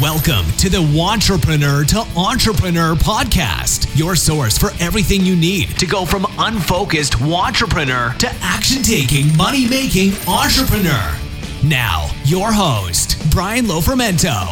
Welcome 0.00 0.46
to 0.58 0.68
the 0.68 0.78
Wantrepreneur 0.78 1.84
to 1.88 1.98
Entrepreneur 2.16 2.94
podcast, 2.94 3.98
your 3.98 4.14
source 4.14 4.56
for 4.56 4.70
everything 4.78 5.22
you 5.22 5.34
need 5.34 5.76
to 5.76 5.86
go 5.86 6.04
from 6.04 6.24
unfocused 6.38 7.14
wantrepreneur 7.14 8.16
to 8.18 8.28
action 8.40 8.84
taking, 8.84 9.36
money 9.36 9.68
making 9.68 10.12
entrepreneur. 10.28 11.16
Now, 11.64 12.08
your 12.24 12.52
host, 12.52 13.20
Brian 13.32 13.64
Lofermento. 13.64 14.46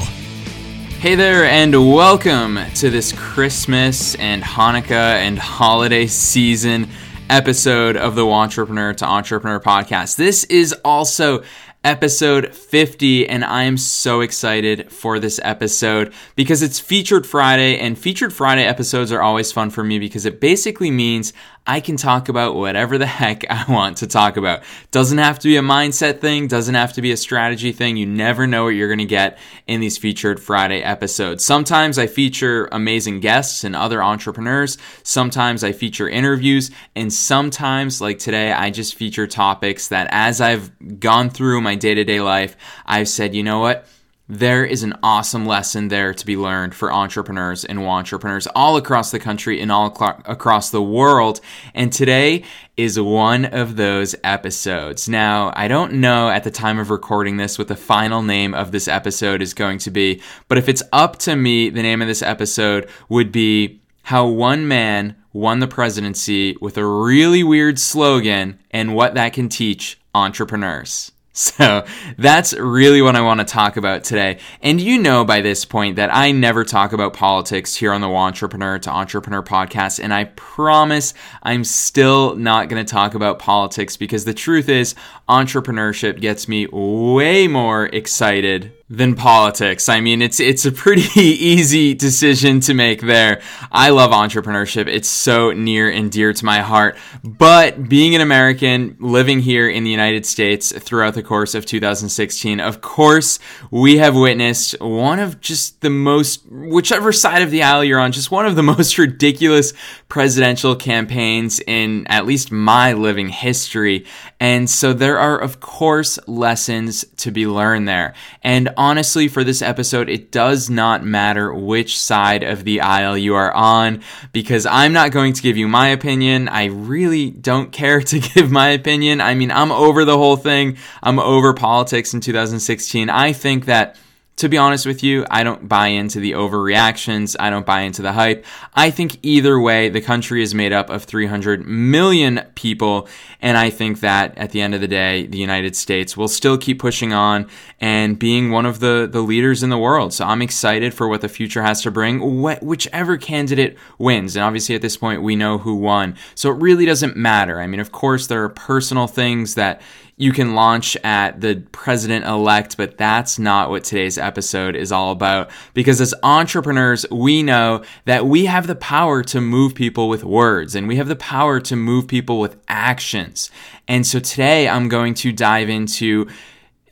Hey 0.98 1.14
there, 1.14 1.44
and 1.44 1.92
welcome 1.92 2.58
to 2.74 2.90
this 2.90 3.12
Christmas 3.12 4.16
and 4.16 4.42
Hanukkah 4.42 4.90
and 4.90 5.38
holiday 5.38 6.08
season 6.08 6.88
episode 7.30 7.96
of 7.96 8.16
the 8.16 8.24
Wantrepreneur 8.24 8.96
to 8.96 9.04
Entrepreneur 9.04 9.60
podcast. 9.60 10.16
This 10.16 10.42
is 10.44 10.72
also 10.84 11.44
episode 11.86 12.52
50, 12.52 13.28
and 13.28 13.44
I 13.44 13.62
am 13.62 13.76
so 13.78 14.20
excited 14.20 14.90
for 14.90 15.20
this 15.20 15.38
episode 15.44 16.12
because 16.34 16.60
it's 16.60 16.80
Featured 16.80 17.24
Friday, 17.24 17.78
and 17.78 17.96
Featured 17.96 18.32
Friday 18.32 18.64
episodes 18.64 19.12
are 19.12 19.22
always 19.22 19.52
fun 19.52 19.70
for 19.70 19.84
me 19.84 20.00
because 20.00 20.26
it 20.26 20.40
basically 20.40 20.90
means 20.90 21.32
I 21.66 21.80
can 21.80 21.96
talk 21.96 22.28
about 22.28 22.54
whatever 22.54 22.96
the 22.96 23.06
heck 23.20 23.48
I 23.50 23.64
want 23.70 23.98
to 23.98 24.06
talk 24.06 24.36
about. 24.36 24.62
Doesn't 24.90 25.18
have 25.18 25.38
to 25.40 25.48
be 25.48 25.56
a 25.56 25.62
mindset 25.62 26.20
thing, 26.20 26.46
doesn't 26.46 26.74
have 26.74 26.92
to 26.94 27.02
be 27.02 27.12
a 27.12 27.16
strategy 27.16 27.72
thing. 27.72 27.96
You 27.96 28.06
never 28.06 28.46
know 28.46 28.64
what 28.64 28.70
you're 28.70 28.88
going 28.88 28.98
to 28.98 29.04
get 29.04 29.38
in 29.66 29.80
these 29.80 29.98
featured 29.98 30.40
Friday 30.40 30.82
episodes. 30.82 31.44
Sometimes 31.44 31.98
I 31.98 32.06
feature 32.06 32.68
amazing 32.70 33.20
guests 33.20 33.64
and 33.64 33.74
other 33.74 34.02
entrepreneurs. 34.02 34.78
Sometimes 35.02 35.64
I 35.64 35.72
feature 35.72 36.08
interviews. 36.08 36.70
And 36.94 37.12
sometimes, 37.12 38.00
like 38.00 38.18
today, 38.18 38.52
I 38.52 38.70
just 38.70 38.94
feature 38.94 39.26
topics 39.26 39.88
that 39.88 40.08
as 40.10 40.40
I've 40.40 41.00
gone 41.00 41.30
through 41.30 41.60
my 41.60 41.74
day 41.74 41.94
to 41.94 42.04
day 42.04 42.20
life, 42.20 42.56
I've 42.84 43.08
said, 43.08 43.34
you 43.34 43.42
know 43.42 43.58
what? 43.58 43.86
There 44.28 44.64
is 44.64 44.82
an 44.82 44.98
awesome 45.04 45.46
lesson 45.46 45.86
there 45.86 46.12
to 46.12 46.26
be 46.26 46.36
learned 46.36 46.74
for 46.74 46.90
wantrepreneurs 46.90 47.64
and 47.68 47.78
entrepreneurs 47.78 48.48
all 48.56 48.76
across 48.76 49.12
the 49.12 49.20
country 49.20 49.60
and 49.60 49.70
all 49.70 49.86
across 50.26 50.70
the 50.70 50.82
world. 50.82 51.40
And 51.74 51.92
today 51.92 52.42
is 52.76 52.98
one 52.98 53.44
of 53.44 53.76
those 53.76 54.16
episodes. 54.24 55.08
Now, 55.08 55.52
I 55.54 55.68
don't 55.68 56.00
know 56.00 56.28
at 56.28 56.42
the 56.42 56.50
time 56.50 56.80
of 56.80 56.90
recording 56.90 57.36
this 57.36 57.56
what 57.56 57.68
the 57.68 57.76
final 57.76 58.20
name 58.20 58.52
of 58.52 58.72
this 58.72 58.88
episode 58.88 59.42
is 59.42 59.54
going 59.54 59.78
to 59.78 59.92
be, 59.92 60.20
but 60.48 60.58
if 60.58 60.68
it's 60.68 60.82
up 60.92 61.18
to 61.20 61.36
me, 61.36 61.70
the 61.70 61.82
name 61.82 62.02
of 62.02 62.08
this 62.08 62.22
episode 62.22 62.88
would 63.08 63.30
be 63.30 63.80
How 64.02 64.26
One 64.26 64.66
Man 64.66 65.14
Won 65.32 65.60
the 65.60 65.68
Presidency 65.68 66.56
with 66.60 66.76
a 66.76 66.84
Really 66.84 67.44
Weird 67.44 67.78
Slogan 67.78 68.58
and 68.72 68.96
What 68.96 69.14
That 69.14 69.34
Can 69.34 69.48
Teach 69.48 70.00
Entrepreneurs. 70.16 71.12
So 71.36 71.84
that's 72.16 72.54
really 72.54 73.02
what 73.02 73.14
I 73.14 73.20
want 73.20 73.40
to 73.40 73.44
talk 73.44 73.76
about 73.76 74.04
today. 74.04 74.38
And 74.62 74.80
you 74.80 74.98
know 74.98 75.22
by 75.22 75.42
this 75.42 75.66
point 75.66 75.96
that 75.96 76.08
I 76.12 76.32
never 76.32 76.64
talk 76.64 76.94
about 76.94 77.12
politics 77.12 77.76
here 77.76 77.92
on 77.92 78.00
the 78.00 78.06
Wantrepreneur 78.06 78.80
to 78.80 78.90
Entrepreneur 78.90 79.42
podcast. 79.42 80.02
And 80.02 80.14
I 80.14 80.24
promise 80.24 81.12
I'm 81.42 81.62
still 81.62 82.36
not 82.36 82.70
going 82.70 82.82
to 82.82 82.90
talk 82.90 83.14
about 83.14 83.38
politics 83.38 83.98
because 83.98 84.24
the 84.24 84.32
truth 84.32 84.70
is, 84.70 84.94
entrepreneurship 85.28 86.22
gets 86.22 86.48
me 86.48 86.68
way 86.68 87.48
more 87.48 87.84
excited 87.84 88.72
than 88.88 89.16
politics. 89.16 89.88
I 89.88 90.00
mean, 90.00 90.22
it's 90.22 90.38
it's 90.38 90.64
a 90.64 90.70
pretty 90.70 91.20
easy 91.20 91.94
decision 91.94 92.60
to 92.60 92.74
make 92.74 93.00
there. 93.00 93.42
I 93.72 93.90
love 93.90 94.12
entrepreneurship. 94.12 94.86
It's 94.86 95.08
so 95.08 95.50
near 95.50 95.90
and 95.90 96.10
dear 96.10 96.32
to 96.32 96.44
my 96.44 96.60
heart. 96.60 96.96
But 97.24 97.88
being 97.88 98.14
an 98.14 98.20
American 98.20 98.96
living 99.00 99.40
here 99.40 99.68
in 99.68 99.82
the 99.82 99.90
United 99.90 100.24
States 100.24 100.72
throughout 100.72 101.14
the 101.14 101.22
course 101.22 101.54
of 101.56 101.66
2016, 101.66 102.60
of 102.60 102.80
course, 102.80 103.40
we 103.72 103.96
have 103.98 104.14
witnessed 104.14 104.80
one 104.80 105.18
of 105.18 105.40
just 105.40 105.80
the 105.80 105.90
most 105.90 106.44
whichever 106.48 107.12
side 107.12 107.42
of 107.42 107.50
the 107.50 107.64
aisle 107.64 107.82
you're 107.82 107.98
on, 107.98 108.12
just 108.12 108.30
one 108.30 108.46
of 108.46 108.54
the 108.54 108.62
most 108.76 108.98
ridiculous 108.98 109.72
presidential 110.08 110.76
campaigns 110.76 111.60
in 111.66 112.06
at 112.06 112.26
least 112.26 112.52
my 112.52 112.92
living 112.92 113.28
history. 113.28 114.06
And 114.38 114.70
so 114.70 114.92
there 114.92 115.18
are 115.18 115.38
of 115.38 115.58
course 115.58 116.18
lessons 116.28 117.04
to 117.18 117.32
be 117.32 117.46
learned 117.46 117.88
there. 117.88 118.14
And 118.42 118.68
honestly, 118.76 119.26
for 119.26 119.42
this 119.42 119.62
episode, 119.62 120.08
it 120.08 120.30
does 120.30 120.70
not 120.70 121.04
matter 121.04 121.52
which 121.52 121.98
side 121.98 122.44
of 122.44 122.64
the 122.64 122.80
aisle 122.80 123.18
you 123.18 123.34
are 123.34 123.52
on 123.52 124.02
because 124.32 124.64
I'm 124.64 124.92
not 124.92 125.10
going 125.10 125.32
to 125.32 125.42
give 125.42 125.56
you 125.56 125.66
my 125.66 125.88
opinion. 125.88 126.48
I 126.48 126.66
really 126.66 127.30
don't 127.30 127.72
care 127.72 128.00
to 128.02 128.20
give 128.20 128.50
my 128.50 128.68
opinion. 128.68 129.20
I 129.20 129.34
mean, 129.34 129.50
I'm 129.50 129.72
over 129.72 130.04
the 130.04 130.16
whole 130.16 130.36
thing. 130.36 130.76
I'm 131.02 131.18
over 131.18 131.52
politics 131.52 132.14
in 132.14 132.20
2016. 132.20 133.10
I 133.10 133.32
think 133.32 133.64
that 133.64 133.96
to 134.36 134.50
be 134.50 134.58
honest 134.58 134.84
with 134.84 135.02
you, 135.02 135.24
I 135.30 135.42
don't 135.44 135.66
buy 135.66 135.88
into 135.88 136.20
the 136.20 136.32
overreactions. 136.32 137.36
I 137.40 137.48
don't 137.48 137.64
buy 137.64 137.80
into 137.80 138.02
the 138.02 138.12
hype. 138.12 138.44
I 138.74 138.90
think 138.90 139.18
either 139.22 139.58
way, 139.58 139.88
the 139.88 140.02
country 140.02 140.42
is 140.42 140.54
made 140.54 140.74
up 140.74 140.90
of 140.90 141.04
300 141.04 141.66
million 141.66 142.42
people. 142.54 143.08
And 143.40 143.56
I 143.56 143.70
think 143.70 144.00
that 144.00 144.36
at 144.36 144.50
the 144.50 144.60
end 144.60 144.74
of 144.74 144.82
the 144.82 144.88
day, 144.88 145.26
the 145.26 145.38
United 145.38 145.74
States 145.74 146.18
will 146.18 146.28
still 146.28 146.58
keep 146.58 146.78
pushing 146.78 147.14
on 147.14 147.48
and 147.80 148.18
being 148.18 148.50
one 148.50 148.66
of 148.66 148.80
the, 148.80 149.08
the 149.10 149.22
leaders 149.22 149.62
in 149.62 149.70
the 149.70 149.78
world. 149.78 150.12
So 150.12 150.26
I'm 150.26 150.42
excited 150.42 150.92
for 150.92 151.08
what 151.08 151.22
the 151.22 151.30
future 151.30 151.62
has 151.62 151.80
to 151.82 151.90
bring, 151.90 152.18
wh- 152.20 152.62
whichever 152.62 153.16
candidate 153.16 153.78
wins. 153.98 154.36
And 154.36 154.44
obviously 154.44 154.74
at 154.74 154.82
this 154.82 154.98
point, 154.98 155.22
we 155.22 155.34
know 155.34 155.56
who 155.56 155.76
won. 155.76 156.14
So 156.34 156.50
it 156.50 156.60
really 156.60 156.84
doesn't 156.84 157.16
matter. 157.16 157.58
I 157.58 157.66
mean, 157.66 157.80
of 157.80 157.90
course, 157.90 158.26
there 158.26 158.44
are 158.44 158.50
personal 158.50 159.06
things 159.06 159.54
that, 159.54 159.80
you 160.18 160.32
can 160.32 160.54
launch 160.54 160.96
at 161.04 161.42
the 161.42 161.62
president 161.72 162.24
elect, 162.24 162.78
but 162.78 162.96
that's 162.96 163.38
not 163.38 163.68
what 163.68 163.84
today's 163.84 164.16
episode 164.16 164.74
is 164.74 164.90
all 164.90 165.12
about. 165.12 165.50
Because 165.74 166.00
as 166.00 166.14
entrepreneurs, 166.22 167.04
we 167.10 167.42
know 167.42 167.84
that 168.06 168.26
we 168.26 168.46
have 168.46 168.66
the 168.66 168.76
power 168.76 169.22
to 169.24 169.42
move 169.42 169.74
people 169.74 170.08
with 170.08 170.24
words 170.24 170.74
and 170.74 170.88
we 170.88 170.96
have 170.96 171.08
the 171.08 171.16
power 171.16 171.60
to 171.60 171.76
move 171.76 172.08
people 172.08 172.40
with 172.40 172.56
actions. 172.66 173.50
And 173.86 174.06
so 174.06 174.18
today 174.18 174.68
I'm 174.68 174.88
going 174.88 175.12
to 175.14 175.32
dive 175.32 175.68
into 175.68 176.28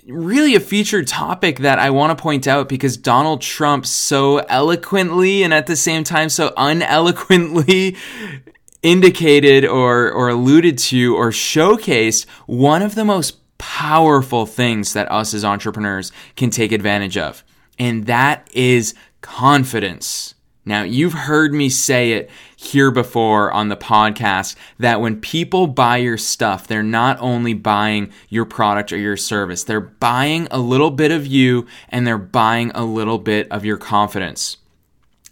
really 0.07 0.55
a 0.55 0.61
featured 0.61 1.07
topic 1.07 1.61
that 1.61 1.79
I 1.79 1.89
want 1.89 2.17
to 2.17 2.23
point 2.23 2.47
out 2.47 2.69
because 2.69 2.99
Donald 2.99 3.41
Trump 3.41 3.87
so 3.87 4.39
eloquently 4.39 5.43
and 5.43 5.55
at 5.55 5.67
the 5.67 5.77
same 5.77 6.05
time 6.05 6.29
so 6.29 6.53
uneloquently 6.59 7.97
indicated 8.85 9.65
or, 9.65 10.13
or 10.13 10.29
alluded 10.29 10.79
to 10.79 11.17
or 11.17 11.31
showcased 11.31 12.27
one 12.47 12.83
of 12.83 12.95
the 12.95 13.05
most 13.05 13.39
powerful 13.59 14.47
things 14.47 14.93
that 14.93 15.11
us 15.11 15.35
as 15.35 15.45
entrepreneurs 15.45 16.13
can 16.37 16.51
take 16.51 16.71
advantage 16.71 17.17
of. 17.17 17.43
And 17.79 18.07
that 18.07 18.49
is 18.53 18.95
confidence. 19.23 20.35
Now, 20.67 20.83
you've 20.83 21.13
heard 21.13 21.53
me 21.53 21.69
say 21.69 22.13
it 22.13 22.31
here 22.57 22.91
before 22.91 23.53
on 23.53 23.69
the 23.69 23.77
podcast 23.77 24.57
that 24.79 25.01
when 25.01 25.21
people 25.21 25.67
buy 25.67 25.99
your 25.99 26.17
stuff, 26.17 26.67
they're 26.67 26.83
not 26.83 27.19
only 27.21 27.53
buying 27.53 28.13
your 28.29 28.45
product 28.45 28.93
or 28.93 28.97
your 28.97 29.17
service, 29.17 29.65
they're 29.65 29.81
buying 29.81 30.47
a 30.51 30.59
little 30.59 30.91
bit 30.91 31.11
of 31.11 31.27
you 31.27 31.67
and 31.89 32.07
they're 32.07 32.17
buying 32.17 32.71
a 32.75 32.85
little 32.85 33.19
bit 33.19 33.51
of 33.51 33.65
your 33.65 33.77
confidence. 33.77 34.59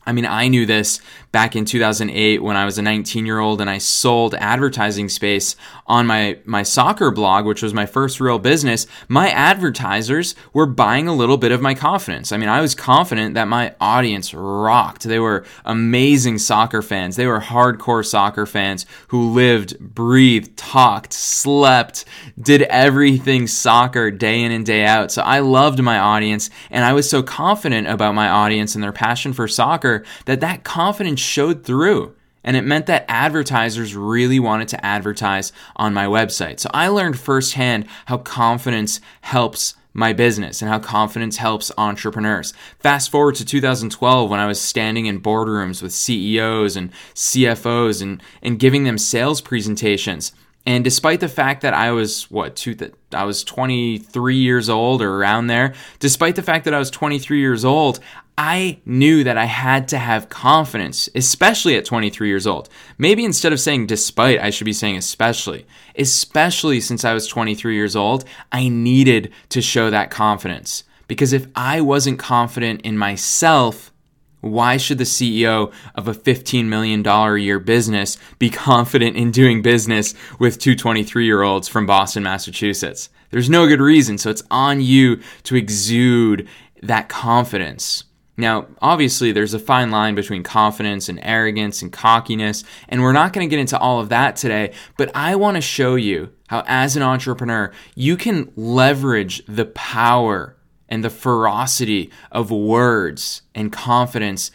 I 0.04 0.12
mean, 0.12 0.26
I 0.26 0.48
knew 0.48 0.66
this 0.66 1.00
back 1.32 1.56
in 1.56 1.64
2008 1.64 2.42
when 2.42 2.56
I 2.56 2.66
was 2.66 2.76
a 2.76 2.82
19 2.82 3.24
year 3.24 3.40
old 3.40 3.60
and 3.62 3.70
I 3.70 3.78
sold 3.78 4.34
advertising 4.34 5.08
space 5.08 5.56
on 5.86 6.06
my, 6.06 6.38
my 6.44 6.62
soccer 6.62 7.10
blog, 7.10 7.46
which 7.46 7.62
was 7.62 7.72
my 7.72 7.86
first 7.86 8.20
real 8.20 8.38
business. 8.38 8.86
My 9.08 9.30
advertisers 9.30 10.34
were 10.52 10.66
buying 10.66 11.08
a 11.08 11.14
little 11.14 11.38
bit 11.38 11.50
of 11.50 11.62
my 11.62 11.74
confidence. 11.74 12.32
I 12.32 12.36
mean, 12.36 12.50
I 12.50 12.60
was 12.60 12.74
confident 12.74 13.34
that 13.34 13.48
my 13.48 13.74
audience 13.80 14.34
rocked. 14.34 15.04
They 15.04 15.18
were 15.18 15.44
amazing 15.64 16.38
soccer 16.38 16.82
fans. 16.82 17.16
They 17.16 17.26
were 17.26 17.40
hardcore 17.40 18.06
soccer 18.06 18.44
fans 18.44 18.84
who 19.08 19.32
lived, 19.32 19.78
breathed, 19.80 20.56
talked, 20.58 21.14
slept, 21.14 22.04
did 22.38 22.62
everything 22.62 23.46
soccer 23.46 24.10
day 24.10 24.42
in 24.42 24.52
and 24.52 24.66
day 24.66 24.84
out. 24.84 25.10
So 25.10 25.22
I 25.22 25.38
loved 25.38 25.82
my 25.82 25.98
audience 25.98 26.50
and 26.70 26.84
I 26.84 26.92
was 26.92 27.08
so 27.08 27.22
confident 27.22 27.88
about 27.88 28.14
my 28.14 28.28
audience 28.28 28.74
and 28.74 28.84
their 28.84 28.92
passion 28.92 29.32
for 29.32 29.48
soccer 29.48 30.04
that 30.26 30.40
that 30.40 30.62
confidence 30.62 31.21
showed 31.22 31.64
through. 31.64 32.14
And 32.44 32.56
it 32.56 32.62
meant 32.62 32.86
that 32.86 33.04
advertisers 33.08 33.94
really 33.94 34.40
wanted 34.40 34.68
to 34.68 34.84
advertise 34.84 35.52
on 35.76 35.94
my 35.94 36.06
website. 36.06 36.58
So 36.58 36.70
I 36.74 36.88
learned 36.88 37.18
firsthand 37.18 37.86
how 38.06 38.18
confidence 38.18 39.00
helps 39.20 39.76
my 39.94 40.12
business 40.12 40.62
and 40.62 40.70
how 40.70 40.78
confidence 40.78 41.36
helps 41.36 41.70
entrepreneurs. 41.76 42.52
Fast 42.78 43.10
forward 43.10 43.34
to 43.36 43.44
2012 43.44 44.30
when 44.30 44.40
I 44.40 44.46
was 44.46 44.60
standing 44.60 45.06
in 45.06 45.20
boardrooms 45.20 45.82
with 45.82 45.92
CEOs 45.92 46.76
and 46.76 46.90
CFOs 47.14 48.02
and, 48.02 48.22
and 48.42 48.58
giving 48.58 48.84
them 48.84 48.98
sales 48.98 49.40
presentations. 49.40 50.32
And 50.64 50.84
despite 50.84 51.20
the 51.20 51.28
fact 51.28 51.62
that 51.62 51.74
I 51.74 51.90
was 51.90 52.30
what 52.30 52.54
two 52.54 52.74
that 52.76 52.94
I 53.12 53.24
was 53.24 53.42
23 53.42 54.36
years 54.36 54.68
old 54.68 55.02
or 55.02 55.16
around 55.16 55.48
there, 55.48 55.74
despite 55.98 56.36
the 56.36 56.42
fact 56.42 56.64
that 56.66 56.74
I 56.74 56.78
was 56.78 56.90
23 56.90 57.40
years 57.40 57.64
old, 57.64 57.98
I 58.38 58.80
knew 58.86 59.24
that 59.24 59.36
I 59.36 59.44
had 59.44 59.88
to 59.88 59.98
have 59.98 60.30
confidence, 60.30 61.08
especially 61.14 61.76
at 61.76 61.84
23 61.84 62.28
years 62.28 62.46
old. 62.46 62.68
Maybe 62.96 63.24
instead 63.24 63.52
of 63.52 63.60
saying 63.60 63.86
despite, 63.86 64.40
I 64.40 64.50
should 64.50 64.64
be 64.64 64.72
saying 64.72 64.96
especially. 64.96 65.66
Especially 65.96 66.80
since 66.80 67.04
I 67.04 67.12
was 67.12 67.26
23 67.26 67.74
years 67.74 67.94
old, 67.94 68.24
I 68.50 68.68
needed 68.68 69.32
to 69.50 69.60
show 69.60 69.90
that 69.90 70.10
confidence 70.10 70.84
Because 71.08 71.32
if 71.32 71.46
I 71.54 71.82
wasn't 71.82 72.18
confident 72.18 72.80
in 72.82 72.96
myself, 72.96 73.92
why 74.40 74.76
should 74.76 74.98
the 74.98 75.04
CEO 75.04 75.72
of 75.94 76.08
a 76.08 76.14
$15 76.14 76.64
million 76.64 77.06
a 77.06 77.36
year 77.36 77.60
business 77.60 78.18
be 78.38 78.50
confident 78.50 79.16
in 79.16 79.30
doing 79.30 79.62
business 79.62 80.14
with 80.38 80.58
two 80.58 80.74
23 80.74 81.26
year 81.26 81.42
olds 81.42 81.68
from 81.68 81.86
Boston, 81.86 82.22
Massachusetts? 82.22 83.10
There's 83.30 83.50
no 83.50 83.66
good 83.66 83.80
reason. 83.80 84.18
So 84.18 84.30
it's 84.30 84.42
on 84.50 84.80
you 84.80 85.20
to 85.44 85.54
exude 85.54 86.48
that 86.82 87.08
confidence. 87.08 88.04
Now, 88.36 88.66
obviously, 88.80 89.32
there's 89.32 89.52
a 89.52 89.58
fine 89.58 89.90
line 89.90 90.14
between 90.14 90.42
confidence 90.42 91.08
and 91.08 91.20
arrogance 91.22 91.82
and 91.82 91.92
cockiness, 91.92 92.64
and 92.88 93.02
we're 93.02 93.12
not 93.12 93.32
going 93.32 93.46
to 93.46 93.50
get 93.50 93.60
into 93.60 93.78
all 93.78 94.00
of 94.00 94.08
that 94.08 94.36
today, 94.36 94.72
but 94.96 95.10
I 95.14 95.36
want 95.36 95.56
to 95.56 95.60
show 95.60 95.96
you 95.96 96.30
how, 96.48 96.64
as 96.66 96.96
an 96.96 97.02
entrepreneur, 97.02 97.72
you 97.94 98.16
can 98.16 98.50
leverage 98.56 99.44
the 99.46 99.66
power 99.66 100.56
and 100.88 101.04
the 101.04 101.10
ferocity 101.10 102.10
of 102.30 102.50
words 102.50 103.42
and 103.54 103.70
confidence 103.70 104.50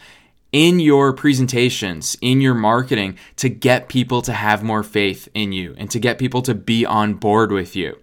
in 0.52 0.80
your 0.80 1.14
presentations, 1.14 2.18
in 2.22 2.42
your 2.42 2.56
marketing, 2.56 3.18
to 3.36 3.50
get 3.50 3.90
people 3.90 4.22
to 4.24 4.34
have 4.34 4.64
more 4.64 4.84
faith 4.84 5.28
in 5.34 5.52
you 5.52 5.76
and 5.78 5.92
to 5.92 6.00
get 6.00 6.18
people 6.18 6.42
to 6.42 6.56
be 6.56 6.86
on 6.86 7.14
board 7.14 7.52
with 7.52 7.76
you. 7.76 7.96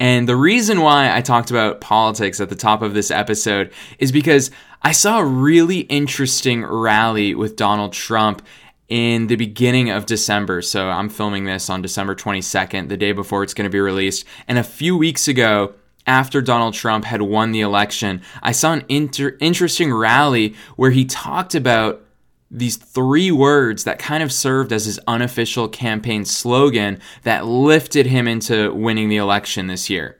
And 0.00 0.28
the 0.28 0.36
reason 0.36 0.80
why 0.80 1.14
I 1.14 1.20
talked 1.20 1.50
about 1.50 1.80
politics 1.80 2.40
at 2.40 2.48
the 2.48 2.54
top 2.54 2.82
of 2.82 2.94
this 2.94 3.10
episode 3.10 3.72
is 3.98 4.12
because 4.12 4.50
I 4.82 4.92
saw 4.92 5.18
a 5.18 5.24
really 5.24 5.80
interesting 5.80 6.64
rally 6.64 7.34
with 7.34 7.56
Donald 7.56 7.92
Trump 7.92 8.42
in 8.88 9.26
the 9.26 9.36
beginning 9.36 9.90
of 9.90 10.06
December. 10.06 10.62
So 10.62 10.88
I'm 10.88 11.08
filming 11.08 11.44
this 11.44 11.68
on 11.68 11.82
December 11.82 12.14
22nd, 12.14 12.88
the 12.88 12.96
day 12.96 13.12
before 13.12 13.42
it's 13.42 13.54
going 13.54 13.68
to 13.68 13.72
be 13.72 13.80
released. 13.80 14.24
And 14.46 14.58
a 14.58 14.62
few 14.62 14.96
weeks 14.96 15.28
ago, 15.28 15.74
after 16.06 16.40
Donald 16.40 16.74
Trump 16.74 17.04
had 17.04 17.20
won 17.20 17.52
the 17.52 17.60
election, 17.60 18.22
I 18.42 18.52
saw 18.52 18.72
an 18.72 18.84
inter- 18.88 19.36
interesting 19.40 19.92
rally 19.92 20.54
where 20.76 20.90
he 20.90 21.04
talked 21.04 21.54
about 21.54 22.02
these 22.50 22.76
three 22.76 23.30
words 23.30 23.84
that 23.84 23.98
kind 23.98 24.22
of 24.22 24.32
served 24.32 24.72
as 24.72 24.86
his 24.86 24.98
unofficial 25.06 25.68
campaign 25.68 26.24
slogan 26.24 26.98
that 27.24 27.44
lifted 27.44 28.06
him 28.06 28.26
into 28.26 28.72
winning 28.72 29.10
the 29.10 29.18
election 29.18 29.66
this 29.66 29.90
year. 29.90 30.17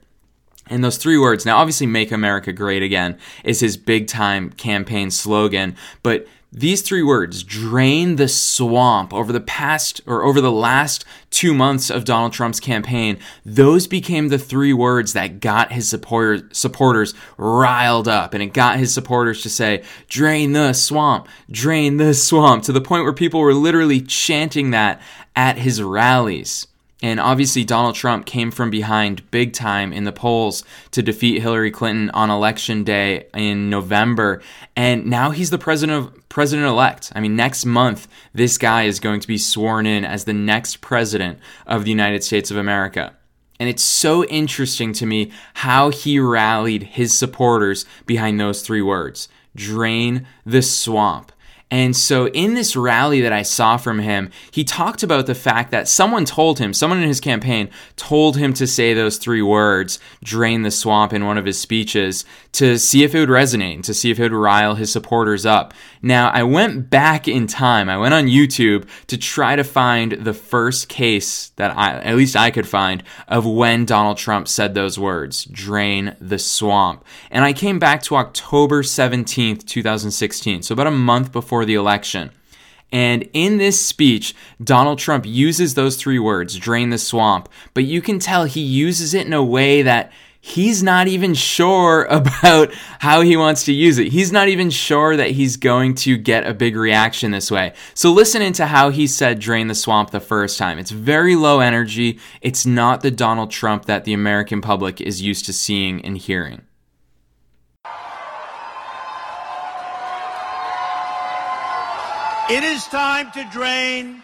And 0.69 0.83
those 0.83 0.97
three 0.97 1.17
words, 1.17 1.45
now 1.45 1.57
obviously 1.57 1.87
Make 1.87 2.11
America 2.11 2.53
Great 2.53 2.83
Again 2.83 3.17
is 3.43 3.59
his 3.59 3.77
big 3.77 4.07
time 4.07 4.51
campaign 4.51 5.11
slogan, 5.11 5.75
but 6.03 6.27
these 6.51 6.81
three 6.81 7.03
words, 7.03 7.43
drain 7.43 8.15
the 8.15 8.27
swamp, 8.27 9.13
over 9.13 9.31
the 9.31 9.39
past 9.39 10.01
or 10.07 10.23
over 10.23 10.41
the 10.41 10.51
last 10.51 11.05
two 11.29 11.53
months 11.53 11.91
of 11.91 12.05
Donald 12.05 12.33
Trump's 12.33 12.59
campaign, 12.59 13.19
those 13.45 13.85
became 13.85 14.29
the 14.29 14.39
three 14.39 14.73
words 14.73 15.13
that 15.13 15.41
got 15.41 15.71
his 15.71 15.87
supporters, 15.87 16.41
supporters 16.51 17.13
riled 17.37 18.07
up. 18.07 18.33
And 18.33 18.41
it 18.41 18.53
got 18.53 18.79
his 18.79 18.91
supporters 18.91 19.43
to 19.43 19.49
say, 19.49 19.83
drain 20.07 20.53
the 20.53 20.73
swamp, 20.73 21.27
drain 21.51 21.97
the 21.97 22.15
swamp, 22.15 22.63
to 22.63 22.71
the 22.71 22.81
point 22.81 23.03
where 23.03 23.13
people 23.13 23.41
were 23.41 23.53
literally 23.53 24.01
chanting 24.01 24.71
that 24.71 25.01
at 25.35 25.59
his 25.59 25.83
rallies. 25.83 26.65
And 27.01 27.19
obviously, 27.19 27.63
Donald 27.63 27.95
Trump 27.95 28.25
came 28.25 28.51
from 28.51 28.69
behind 28.69 29.29
big 29.31 29.53
time 29.53 29.93
in 29.93 30.03
the 30.03 30.11
polls 30.11 30.65
to 30.91 31.01
defeat 31.01 31.41
Hillary 31.41 31.71
Clinton 31.71 32.09
on 32.09 32.29
election 32.29 32.83
day 32.83 33.27
in 33.33 33.69
November. 33.69 34.41
And 34.75 35.05
now 35.05 35.31
he's 35.31 35.49
the 35.49 35.57
president 35.57 35.97
of 35.97 36.29
president 36.29 36.67
elect. 36.67 37.11
I 37.15 37.21
mean, 37.21 37.37
next 37.37 37.65
month, 37.65 38.09
this 38.33 38.57
guy 38.57 38.83
is 38.83 38.99
going 38.99 39.21
to 39.21 39.27
be 39.27 39.37
sworn 39.37 39.85
in 39.85 40.03
as 40.03 40.25
the 40.25 40.33
next 40.33 40.81
president 40.81 41.39
of 41.65 41.85
the 41.85 41.91
United 41.91 42.23
States 42.23 42.51
of 42.51 42.57
America. 42.57 43.15
And 43.61 43.69
it's 43.69 43.83
so 43.83 44.25
interesting 44.25 44.93
to 44.93 45.05
me 45.05 45.31
how 45.53 45.89
he 45.89 46.19
rallied 46.19 46.83
his 46.83 47.13
supporters 47.13 47.85
behind 48.05 48.39
those 48.39 48.61
three 48.61 48.81
words 48.81 49.29
drain 49.55 50.27
the 50.45 50.61
swamp. 50.61 51.31
And 51.71 51.95
so, 51.95 52.29
in 52.29 52.55
this 52.55 52.75
rally 52.75 53.21
that 53.21 53.31
I 53.31 53.43
saw 53.43 53.77
from 53.77 53.99
him, 53.99 54.31
he 54.49 54.63
talked 54.63 55.03
about 55.03 55.27
the 55.27 55.35
fact 55.35 55.69
that 55.69 55.87
someone 55.87 56.25
told 56.25 56.57
him, 56.57 56.73
someone 56.73 56.99
in 56.99 57.07
his 57.07 57.21
campaign 57.21 57.69
told 57.95 58.37
him 58.37 58.53
to 58.53 58.65
say 58.65 58.95
those 58.95 59.17
three 59.17 59.43
words, 59.43 59.99
drain 60.23 60.63
the 60.63 60.71
swamp, 60.71 61.13
in 61.13 61.25
one 61.25 61.37
of 61.37 61.45
his 61.45 61.59
speeches 61.59 62.25
to 62.53 62.79
see 62.79 63.03
if 63.03 63.13
it 63.13 63.19
would 63.19 63.29
resonate, 63.29 63.75
and 63.75 63.83
to 63.83 63.93
see 63.93 64.09
if 64.09 64.19
it 64.19 64.23
would 64.23 64.33
rile 64.33 64.75
his 64.75 64.91
supporters 64.91 65.45
up. 65.45 65.73
Now, 66.01 66.29
I 66.29 66.43
went 66.43 66.89
back 66.89 67.27
in 67.27 67.45
time, 67.45 67.89
I 67.89 67.97
went 67.97 68.13
on 68.13 68.27
YouTube 68.27 68.87
to 69.07 69.17
try 69.17 69.57
to 69.57 69.65
find 69.65 70.13
the 70.13 70.33
first 70.33 70.87
case 70.87 71.49
that 71.57 71.75
I, 71.75 71.99
at 71.99 72.15
least 72.15 72.37
I 72.37 72.51
could 72.51 72.67
find, 72.67 73.03
of 73.27 73.45
when 73.45 73.83
Donald 73.83 74.17
Trump 74.17 74.47
said 74.47 74.73
those 74.73 74.97
words, 74.97 75.43
drain 75.45 76.15
the 76.21 76.39
swamp. 76.39 77.03
And 77.29 77.43
I 77.43 77.51
came 77.51 77.79
back 77.79 78.01
to 78.03 78.15
October 78.15 78.81
17th, 78.81 79.65
2016, 79.65 80.63
so 80.63 80.73
about 80.73 80.87
a 80.87 80.91
month 80.91 81.33
before 81.33 81.65
the 81.65 81.75
election. 81.75 82.31
And 82.91 83.29
in 83.33 83.57
this 83.57 83.79
speech, 83.79 84.33
Donald 84.63 84.99
Trump 84.99 85.25
uses 85.27 85.73
those 85.73 85.97
three 85.97 86.17
words, 86.17 86.57
drain 86.57 86.89
the 86.89 86.97
swamp, 86.97 87.49
but 87.73 87.83
you 87.83 88.01
can 88.01 88.19
tell 88.19 88.45
he 88.45 88.61
uses 88.61 89.13
it 89.13 89.27
in 89.27 89.33
a 89.33 89.43
way 89.43 89.81
that 89.81 90.11
he's 90.41 90.81
not 90.81 91.07
even 91.07 91.33
sure 91.33 92.03
about 92.09 92.73
how 92.99 93.21
he 93.21 93.37
wants 93.37 93.65
to 93.65 93.73
use 93.73 93.97
it. 93.97 94.07
He's 94.11 94.31
not 94.31 94.47
even 94.47 94.69
sure 94.69 95.15
that 95.15 95.31
he's 95.31 95.57
going 95.57 95.95
to 95.95 96.17
get 96.17 96.47
a 96.47 96.53
big 96.53 96.75
reaction 96.75 97.31
this 97.31 97.51
way. 97.51 97.73
So 97.93 98.11
listen 98.11 98.41
into 98.41 98.65
how 98.65 98.89
he 98.89 99.07
said 99.07 99.39
drain 99.39 99.67
the 99.67 99.75
swamp 99.75 100.11
the 100.11 100.19
first 100.19 100.57
time. 100.57 100.79
It's 100.79 100.91
very 100.91 101.35
low 101.35 101.59
energy. 101.59 102.19
It's 102.41 102.65
not 102.65 103.01
the 103.01 103.11
Donald 103.11 103.51
Trump 103.51 103.85
that 103.85 104.05
the 104.05 104.13
American 104.13 104.61
public 104.61 105.01
is 105.01 105.21
used 105.21 105.45
to 105.45 105.53
seeing 105.53 106.03
and 106.05 106.17
hearing. 106.17 106.61
It 112.51 112.63
is 112.63 112.85
time 112.85 113.29
to 113.33 113.47
drain 113.51 114.23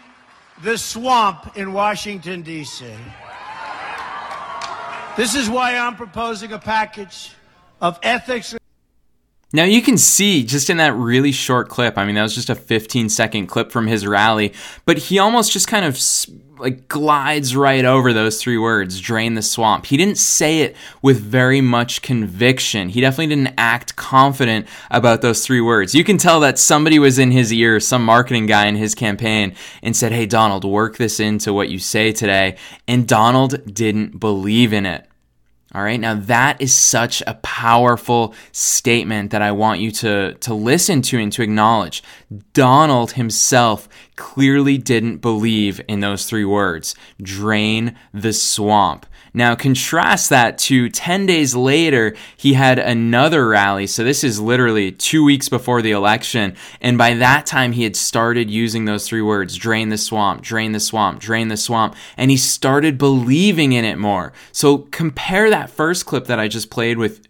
the 0.64 0.76
swamp 0.76 1.56
in 1.56 1.72
Washington, 1.72 2.42
D.C. 2.42 2.86
This 5.16 5.34
is 5.34 5.48
why 5.48 5.74
I'm 5.78 5.96
proposing 5.96 6.52
a 6.52 6.58
package 6.58 7.32
of 7.80 7.98
ethics. 8.02 8.54
Now 9.56 9.64
you 9.64 9.80
can 9.80 9.96
see 9.96 10.44
just 10.44 10.68
in 10.68 10.76
that 10.76 10.92
really 10.92 11.32
short 11.32 11.70
clip, 11.70 11.96
I 11.96 12.04
mean, 12.04 12.16
that 12.16 12.22
was 12.22 12.34
just 12.34 12.50
a 12.50 12.54
15 12.54 13.08
second 13.08 13.46
clip 13.46 13.72
from 13.72 13.86
his 13.86 14.06
rally, 14.06 14.52
but 14.84 14.98
he 14.98 15.18
almost 15.18 15.50
just 15.50 15.66
kind 15.66 15.86
of 15.86 15.98
like 16.58 16.88
glides 16.88 17.56
right 17.56 17.86
over 17.86 18.12
those 18.12 18.38
three 18.38 18.58
words 18.58 19.00
drain 19.00 19.32
the 19.32 19.40
swamp. 19.40 19.86
He 19.86 19.96
didn't 19.96 20.18
say 20.18 20.60
it 20.60 20.76
with 21.00 21.18
very 21.18 21.62
much 21.62 22.02
conviction. 22.02 22.90
He 22.90 23.00
definitely 23.00 23.34
didn't 23.34 23.54
act 23.56 23.96
confident 23.96 24.68
about 24.90 25.22
those 25.22 25.46
three 25.46 25.62
words. 25.62 25.94
You 25.94 26.04
can 26.04 26.18
tell 26.18 26.40
that 26.40 26.58
somebody 26.58 26.98
was 26.98 27.18
in 27.18 27.30
his 27.30 27.50
ear 27.50 27.80
some 27.80 28.04
marketing 28.04 28.44
guy 28.44 28.66
in 28.66 28.76
his 28.76 28.94
campaign 28.94 29.54
and 29.82 29.96
said 29.96 30.12
hey 30.12 30.26
donald 30.26 30.64
work 30.64 30.98
this 30.98 31.18
into 31.18 31.54
what 31.54 31.70
you 31.70 31.78
say 31.78 32.12
today 32.12 32.56
and 32.86 33.08
donald 33.08 33.72
didn't 33.72 34.20
believe 34.20 34.74
in 34.74 34.84
it 34.84 35.08
all 35.76 35.82
right. 35.82 36.00
Now 36.00 36.14
that 36.14 36.62
is 36.62 36.74
such 36.74 37.22
a 37.26 37.34
powerful 37.34 38.34
statement 38.50 39.32
that 39.32 39.42
I 39.42 39.52
want 39.52 39.80
you 39.80 39.90
to, 39.90 40.32
to 40.32 40.54
listen 40.54 41.02
to 41.02 41.18
and 41.18 41.30
to 41.34 41.42
acknowledge. 41.42 42.02
Donald 42.54 43.12
himself 43.12 43.86
clearly 44.16 44.78
didn't 44.78 45.18
believe 45.18 45.80
in 45.88 46.00
those 46.00 46.26
three 46.26 46.44
words. 46.44 46.94
Drain 47.22 47.96
the 48.12 48.32
swamp. 48.32 49.06
Now, 49.36 49.54
contrast 49.54 50.30
that 50.30 50.56
to 50.60 50.88
10 50.88 51.26
days 51.26 51.54
later, 51.54 52.16
he 52.38 52.54
had 52.54 52.78
another 52.78 53.46
rally. 53.46 53.86
So, 53.86 54.02
this 54.02 54.24
is 54.24 54.40
literally 54.40 54.92
two 54.92 55.22
weeks 55.22 55.50
before 55.50 55.82
the 55.82 55.90
election. 55.90 56.56
And 56.80 56.96
by 56.96 57.12
that 57.12 57.44
time, 57.44 57.72
he 57.72 57.82
had 57.82 57.96
started 57.96 58.50
using 58.50 58.86
those 58.86 59.06
three 59.06 59.20
words 59.20 59.56
drain 59.56 59.90
the 59.90 59.98
swamp, 59.98 60.40
drain 60.40 60.72
the 60.72 60.80
swamp, 60.80 61.20
drain 61.20 61.48
the 61.48 61.58
swamp. 61.58 61.96
And 62.16 62.30
he 62.30 62.38
started 62.38 62.96
believing 62.96 63.72
in 63.72 63.84
it 63.84 63.98
more. 63.98 64.32
So, 64.52 64.78
compare 64.78 65.50
that 65.50 65.68
first 65.68 66.06
clip 66.06 66.24
that 66.28 66.40
I 66.40 66.48
just 66.48 66.70
played 66.70 66.96
with 66.96 67.25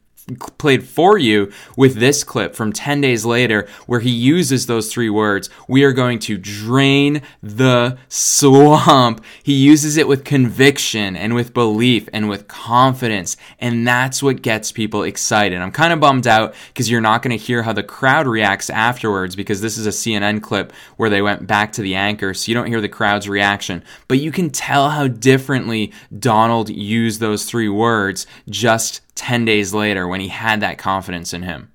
played 0.59 0.83
for 0.83 1.16
you 1.16 1.52
with 1.76 1.95
this 1.95 2.25
clip 2.25 2.54
from 2.54 2.73
10 2.73 3.00
days 3.00 3.25
later 3.25 3.68
where 3.87 4.00
he 4.00 4.11
uses 4.11 4.66
those 4.66 4.92
three 4.92 5.09
words. 5.09 5.49
We 5.68 5.85
are 5.85 5.92
going 5.92 6.18
to 6.21 6.37
drain 6.37 7.23
the 7.42 7.97
swamp. 8.09 9.25
He 9.42 9.52
uses 9.52 9.97
it 9.97 10.09
with 10.09 10.25
conviction 10.25 11.16
and 11.16 11.35
with 11.35 11.54
belief 11.54 12.09
and 12.12 12.28
with 12.28 12.49
confidence. 12.49 13.37
And 13.61 13.87
that's 13.87 14.21
what 14.21 14.42
gets 14.42 14.73
people 14.73 15.04
excited. 15.04 15.61
I'm 15.61 15.71
kind 15.71 15.92
of 15.92 16.00
bummed 16.00 16.26
out 16.26 16.54
because 16.68 16.90
you're 16.90 17.00
not 17.00 17.23
going 17.23 17.37
to 17.37 17.45
hear 17.45 17.62
how 17.62 17.73
the 17.73 17.85
crowd 17.85 18.26
reacts 18.26 18.68
afterwards 18.68 19.37
because 19.37 19.61
this 19.61 19.78
is 19.78 19.87
a 19.87 19.90
CNN 19.90 20.42
clip 20.42 20.73
where 20.97 21.11
they 21.11 21.23
went 21.23 21.47
back 21.47 21.71
to 21.73 21.83
the 21.83 21.95
anchor. 21.95 22.35
So 22.35 22.50
you 22.50 22.54
don't 22.54 22.66
hear 22.66 22.80
the 22.80 22.88
crowd's 22.88 23.28
reaction. 23.28 23.85
But 24.09 24.18
you 24.18 24.33
can 24.33 24.50
tell 24.50 24.90
how 24.90 25.06
differently 25.06 25.92
Donald 26.18 26.68
used 26.68 27.21
those 27.21 27.45
three 27.45 27.68
words 27.68 28.26
just 28.50 29.02
10 29.16 29.44
days 29.44 29.75
later 29.75 30.06
when 30.06 30.20
he 30.20 30.28
had 30.28 30.61
that 30.61 30.78
confidence 30.78 31.35
in 31.35 31.42
him. 31.42 31.73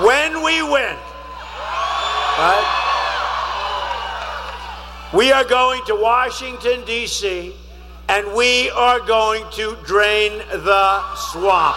When 0.00 0.42
we 0.42 0.60
win, 0.62 0.96
right, 2.36 2.80
we 5.14 5.30
are 5.30 5.44
going 5.44 5.84
to 5.86 5.94
Washington, 5.94 6.84
D.C., 6.84 7.54
and 8.08 8.34
we 8.34 8.70
are 8.70 8.98
going 9.00 9.44
to 9.52 9.76
drain 9.86 10.38
the 10.38 11.14
swamp. 11.14 11.76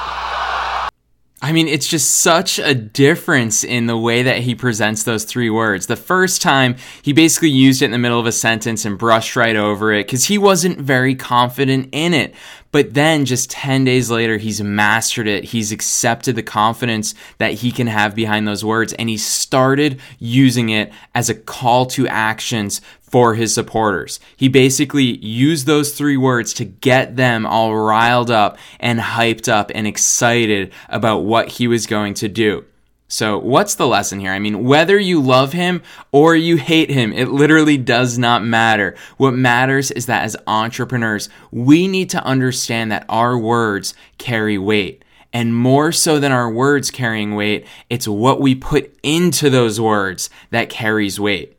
I 1.39 1.51
mean, 1.51 1.67
it's 1.67 1.87
just 1.87 2.09
such 2.09 2.57
a 2.57 2.73
difference 2.73 3.63
in 3.63 3.85
the 3.85 3.97
way 3.97 4.23
that 4.23 4.39
he 4.39 4.55
presents 4.55 5.03
those 5.03 5.23
three 5.23 5.51
words. 5.51 5.85
The 5.85 5.95
first 5.95 6.41
time, 6.41 6.77
he 7.03 7.13
basically 7.13 7.51
used 7.51 7.83
it 7.83 7.85
in 7.85 7.91
the 7.91 7.99
middle 7.99 8.19
of 8.19 8.25
a 8.25 8.31
sentence 8.31 8.85
and 8.85 8.97
brushed 8.97 9.35
right 9.35 9.55
over 9.55 9.93
it 9.93 10.07
because 10.07 10.25
he 10.25 10.39
wasn't 10.39 10.79
very 10.79 11.13
confident 11.13 11.89
in 11.91 12.15
it. 12.15 12.33
But 12.71 12.95
then 12.95 13.25
just 13.25 13.51
10 13.51 13.85
days 13.85 14.09
later, 14.09 14.37
he's 14.37 14.61
mastered 14.61 15.27
it. 15.27 15.43
He's 15.43 15.71
accepted 15.71 16.35
the 16.35 16.43
confidence 16.43 17.13
that 17.37 17.53
he 17.53 17.71
can 17.71 17.87
have 17.87 18.15
behind 18.15 18.47
those 18.47 18.65
words 18.65 18.93
and 18.93 19.07
he 19.07 19.17
started 19.17 20.01
using 20.17 20.69
it 20.69 20.91
as 21.13 21.29
a 21.29 21.35
call 21.35 21.85
to 21.87 22.07
actions 22.07 22.81
for 23.09 23.35
his 23.35 23.53
supporters. 23.53 24.19
He 24.35 24.49
basically 24.49 25.17
used 25.17 25.65
those 25.65 25.93
three 25.93 26.17
words 26.17 26.53
to 26.55 26.65
get 26.65 27.15
them 27.15 27.45
all 27.45 27.75
riled 27.75 28.29
up 28.29 28.57
and 28.79 28.99
hyped 28.99 29.51
up 29.51 29.71
and 29.73 29.87
excited 29.87 30.73
about 30.89 31.19
what 31.19 31.47
he 31.47 31.67
was 31.67 31.87
going 31.87 32.13
to 32.15 32.27
do. 32.27 32.65
So, 33.09 33.37
what's 33.37 33.75
the 33.75 33.87
lesson 33.87 34.19
here? 34.19 34.33
I 34.33 34.39
mean, 34.39 34.65
whether 34.65 34.99
you 34.99 35.21
love 35.21 35.53
him 35.53 35.81
or 36.11 36.35
you 36.35 36.57
hate 36.57 36.89
him, 36.89 37.13
it 37.13 37.29
literally 37.29 37.77
does 37.77 38.17
not 38.17 38.43
matter. 38.43 38.95
What 39.15 39.33
matters 39.33 39.91
is 39.91 40.07
that 40.07 40.25
as 40.25 40.35
entrepreneurs, 40.45 41.29
we 41.49 41.87
need 41.87 42.09
to 42.09 42.23
understand 42.23 42.91
that 42.91 43.05
our 43.07 43.37
words 43.37 43.93
carry 44.17 44.57
weight. 44.57 45.05
And 45.31 45.55
more 45.55 45.93
so 45.93 46.19
than 46.19 46.33
our 46.33 46.51
words 46.51 46.91
carrying 46.91 47.35
weight, 47.35 47.65
it's 47.89 48.09
what 48.09 48.41
we 48.41 48.55
put 48.55 48.93
into 49.03 49.49
those 49.49 49.79
words 49.79 50.29
that 50.49 50.69
carries 50.69 51.17
weight. 51.17 51.56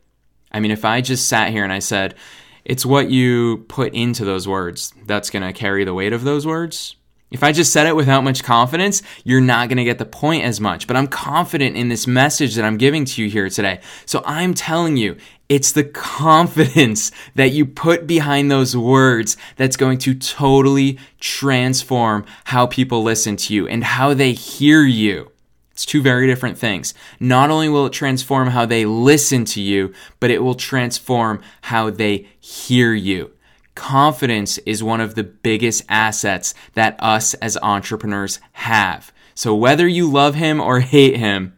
I 0.51 0.59
mean, 0.59 0.71
if 0.71 0.85
I 0.85 1.01
just 1.01 1.27
sat 1.27 1.51
here 1.51 1.63
and 1.63 1.73
I 1.73 1.79
said, 1.79 2.15
it's 2.65 2.85
what 2.85 3.09
you 3.09 3.65
put 3.67 3.93
into 3.93 4.25
those 4.25 4.47
words 4.47 4.93
that's 5.05 5.29
going 5.29 5.43
to 5.43 5.53
carry 5.53 5.83
the 5.85 5.93
weight 5.93 6.13
of 6.13 6.23
those 6.23 6.45
words. 6.45 6.95
If 7.31 7.43
I 7.43 7.51
just 7.51 7.71
said 7.71 7.85
it 7.85 7.95
without 7.95 8.23
much 8.23 8.43
confidence, 8.43 9.03
you're 9.23 9.39
not 9.39 9.69
going 9.69 9.77
to 9.77 9.83
get 9.83 9.99
the 9.99 10.05
point 10.05 10.43
as 10.45 10.59
much. 10.59 10.87
But 10.87 10.97
I'm 10.97 11.07
confident 11.07 11.77
in 11.77 11.87
this 11.87 12.07
message 12.07 12.55
that 12.55 12.65
I'm 12.65 12.77
giving 12.77 13.05
to 13.05 13.21
you 13.21 13.29
here 13.29 13.49
today. 13.49 13.81
So 14.07 14.23
I'm 14.25 14.55
telling 14.55 14.97
you, 14.97 15.15
it's 15.47 15.71
the 15.71 15.83
confidence 15.83 17.11
that 17.35 17.51
you 17.51 17.67
put 17.67 18.07
behind 18.07 18.49
those 18.49 18.75
words 18.75 19.37
that's 19.57 19.77
going 19.77 19.99
to 19.99 20.15
totally 20.15 20.97
transform 21.19 22.25
how 22.45 22.65
people 22.65 23.03
listen 23.03 23.35
to 23.37 23.53
you 23.53 23.67
and 23.67 23.83
how 23.83 24.15
they 24.15 24.33
hear 24.33 24.81
you. 24.83 25.31
It's 25.79 25.85
two 25.85 26.01
very 26.01 26.27
different 26.27 26.57
things. 26.57 26.93
Not 27.21 27.49
only 27.49 27.69
will 27.69 27.85
it 27.85 27.93
transform 27.93 28.49
how 28.49 28.65
they 28.65 28.83
listen 28.83 29.45
to 29.45 29.61
you, 29.61 29.93
but 30.19 30.29
it 30.29 30.43
will 30.43 30.53
transform 30.53 31.41
how 31.61 31.89
they 31.89 32.27
hear 32.37 32.93
you. 32.93 33.31
Confidence 33.75 34.57
is 34.65 34.83
one 34.83 34.99
of 34.99 35.15
the 35.15 35.23
biggest 35.23 35.85
assets 35.87 36.53
that 36.73 36.97
us 36.99 37.33
as 37.35 37.57
entrepreneurs 37.61 38.41
have. 38.51 39.13
So 39.35 39.55
whether 39.55 39.87
you 39.87 40.11
love 40.11 40.35
him 40.35 40.59
or 40.59 40.81
hate 40.81 41.15
him, 41.15 41.57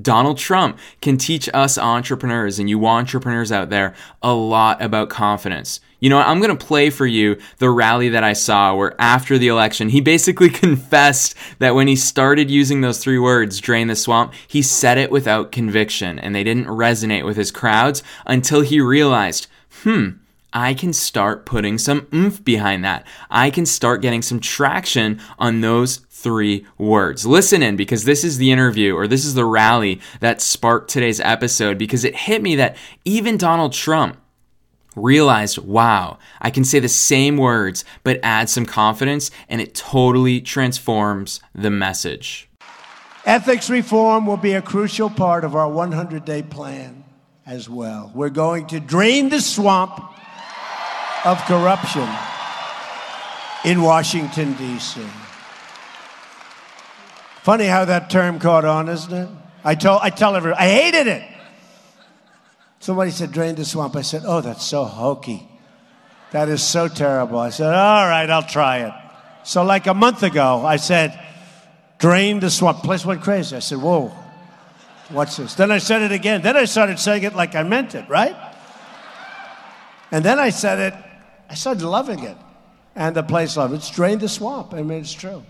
Donald 0.00 0.38
Trump 0.38 0.78
can 1.00 1.18
teach 1.18 1.48
us 1.52 1.76
entrepreneurs 1.76 2.60
and 2.60 2.70
you 2.70 2.78
wantrepreneurs 2.78 3.50
out 3.50 3.68
there 3.68 3.96
a 4.22 4.32
lot 4.32 4.80
about 4.80 5.10
confidence. 5.10 5.80
You 6.00 6.10
know, 6.10 6.18
I'm 6.18 6.40
going 6.40 6.56
to 6.56 6.66
play 6.66 6.90
for 6.90 7.06
you 7.06 7.38
the 7.58 7.70
rally 7.70 8.10
that 8.10 8.24
I 8.24 8.34
saw 8.34 8.74
where 8.74 8.94
after 9.00 9.38
the 9.38 9.48
election, 9.48 9.88
he 9.88 10.00
basically 10.00 10.50
confessed 10.64 11.34
that 11.58 11.74
when 11.74 11.88
he 11.88 11.96
started 11.96 12.50
using 12.50 12.80
those 12.80 12.98
three 12.98 13.18
words, 13.18 13.60
drain 13.60 13.88
the 13.88 13.96
swamp, 13.96 14.34
he 14.46 14.62
said 14.62 14.98
it 14.98 15.10
without 15.10 15.52
conviction 15.52 16.18
and 16.18 16.34
they 16.34 16.44
didn't 16.44 16.66
resonate 16.66 17.24
with 17.24 17.36
his 17.36 17.50
crowds 17.50 18.02
until 18.26 18.60
he 18.60 18.80
realized, 18.80 19.46
hmm, 19.82 20.10
I 20.52 20.74
can 20.74 20.92
start 20.92 21.44
putting 21.44 21.76
some 21.76 22.06
oomph 22.14 22.42
behind 22.42 22.84
that. 22.84 23.06
I 23.30 23.50
can 23.50 23.66
start 23.66 24.00
getting 24.00 24.22
some 24.22 24.40
traction 24.40 25.20
on 25.38 25.60
those 25.60 25.98
three 26.08 26.66
words. 26.78 27.26
Listen 27.26 27.62
in 27.62 27.76
because 27.76 28.04
this 28.04 28.24
is 28.24 28.38
the 28.38 28.50
interview 28.50 28.94
or 28.94 29.06
this 29.06 29.24
is 29.24 29.34
the 29.34 29.44
rally 29.44 30.00
that 30.20 30.40
sparked 30.40 30.90
today's 30.90 31.20
episode 31.20 31.76
because 31.76 32.04
it 32.04 32.16
hit 32.16 32.42
me 32.42 32.56
that 32.56 32.76
even 33.04 33.36
Donald 33.36 33.72
Trump 33.72 34.18
realized, 34.96 35.58
wow, 35.58 36.18
I 36.40 36.50
can 36.50 36.64
say 36.64 36.80
the 36.80 36.88
same 36.88 37.36
words 37.36 37.84
but 38.02 38.18
add 38.22 38.48
some 38.50 38.66
confidence 38.66 39.30
and 39.48 39.60
it 39.60 39.74
totally 39.74 40.40
transforms 40.40 41.40
the 41.54 41.70
message. 41.70 42.48
Ethics 43.24 43.70
reform 43.70 44.26
will 44.26 44.36
be 44.36 44.52
a 44.52 44.62
crucial 44.62 45.10
part 45.10 45.44
of 45.44 45.54
our 45.54 45.68
100 45.68 46.24
day 46.24 46.42
plan 46.42 47.04
as 47.44 47.68
well. 47.68 48.10
We're 48.14 48.30
going 48.30 48.66
to 48.68 48.80
drain 48.80 49.28
the 49.28 49.40
swamp 49.40 50.00
of 51.24 51.38
corruption 51.44 52.08
in 53.64 53.82
Washington, 53.82 54.52
D.C. 54.54 55.00
Funny 57.42 57.66
how 57.66 57.84
that 57.84 58.10
term 58.10 58.38
caught 58.38 58.64
on, 58.64 58.88
isn't 58.88 59.12
it? 59.12 59.28
I, 59.64 59.74
told, 59.74 60.00
I 60.02 60.10
tell 60.10 60.36
everyone, 60.36 60.58
I 60.60 60.68
hated 60.68 61.08
it. 61.08 61.35
Somebody 62.80 63.10
said, 63.10 63.32
drain 63.32 63.54
the 63.54 63.64
swamp. 63.64 63.96
I 63.96 64.02
said, 64.02 64.22
oh, 64.24 64.40
that's 64.40 64.64
so 64.64 64.84
hokey. 64.84 65.48
That 66.32 66.48
is 66.48 66.62
so 66.62 66.88
terrible. 66.88 67.38
I 67.38 67.50
said, 67.50 67.72
all 67.72 68.06
right, 68.06 68.28
I'll 68.28 68.42
try 68.42 68.78
it. 68.78 68.92
So, 69.44 69.62
like 69.62 69.86
a 69.86 69.94
month 69.94 70.22
ago, 70.22 70.64
I 70.66 70.76
said, 70.76 71.18
drain 71.98 72.40
the 72.40 72.50
swamp. 72.50 72.78
Place 72.78 73.04
went 73.06 73.22
crazy. 73.22 73.56
I 73.56 73.60
said, 73.60 73.78
whoa, 73.78 74.12
what's 75.08 75.36
this? 75.36 75.54
Then 75.54 75.70
I 75.70 75.78
said 75.78 76.02
it 76.02 76.12
again. 76.12 76.42
Then 76.42 76.56
I 76.56 76.64
started 76.64 76.98
saying 76.98 77.22
it 77.22 77.34
like 77.34 77.54
I 77.54 77.62
meant 77.62 77.94
it, 77.94 78.08
right? 78.08 78.36
And 80.10 80.24
then 80.24 80.38
I 80.38 80.50
said 80.50 80.78
it 80.78 80.94
I 81.48 81.54
started 81.54 81.84
loving 81.84 82.20
it. 82.20 82.36
And 82.94 83.14
the 83.14 83.22
place 83.22 83.56
loved 83.56 83.74
it. 83.74 83.76
It's 83.76 83.90
drained 83.90 84.22
the 84.22 84.28
swamp. 84.28 84.72
I 84.72 84.82
mean, 84.82 85.00
it's 85.00 85.12
true. 85.12 85.42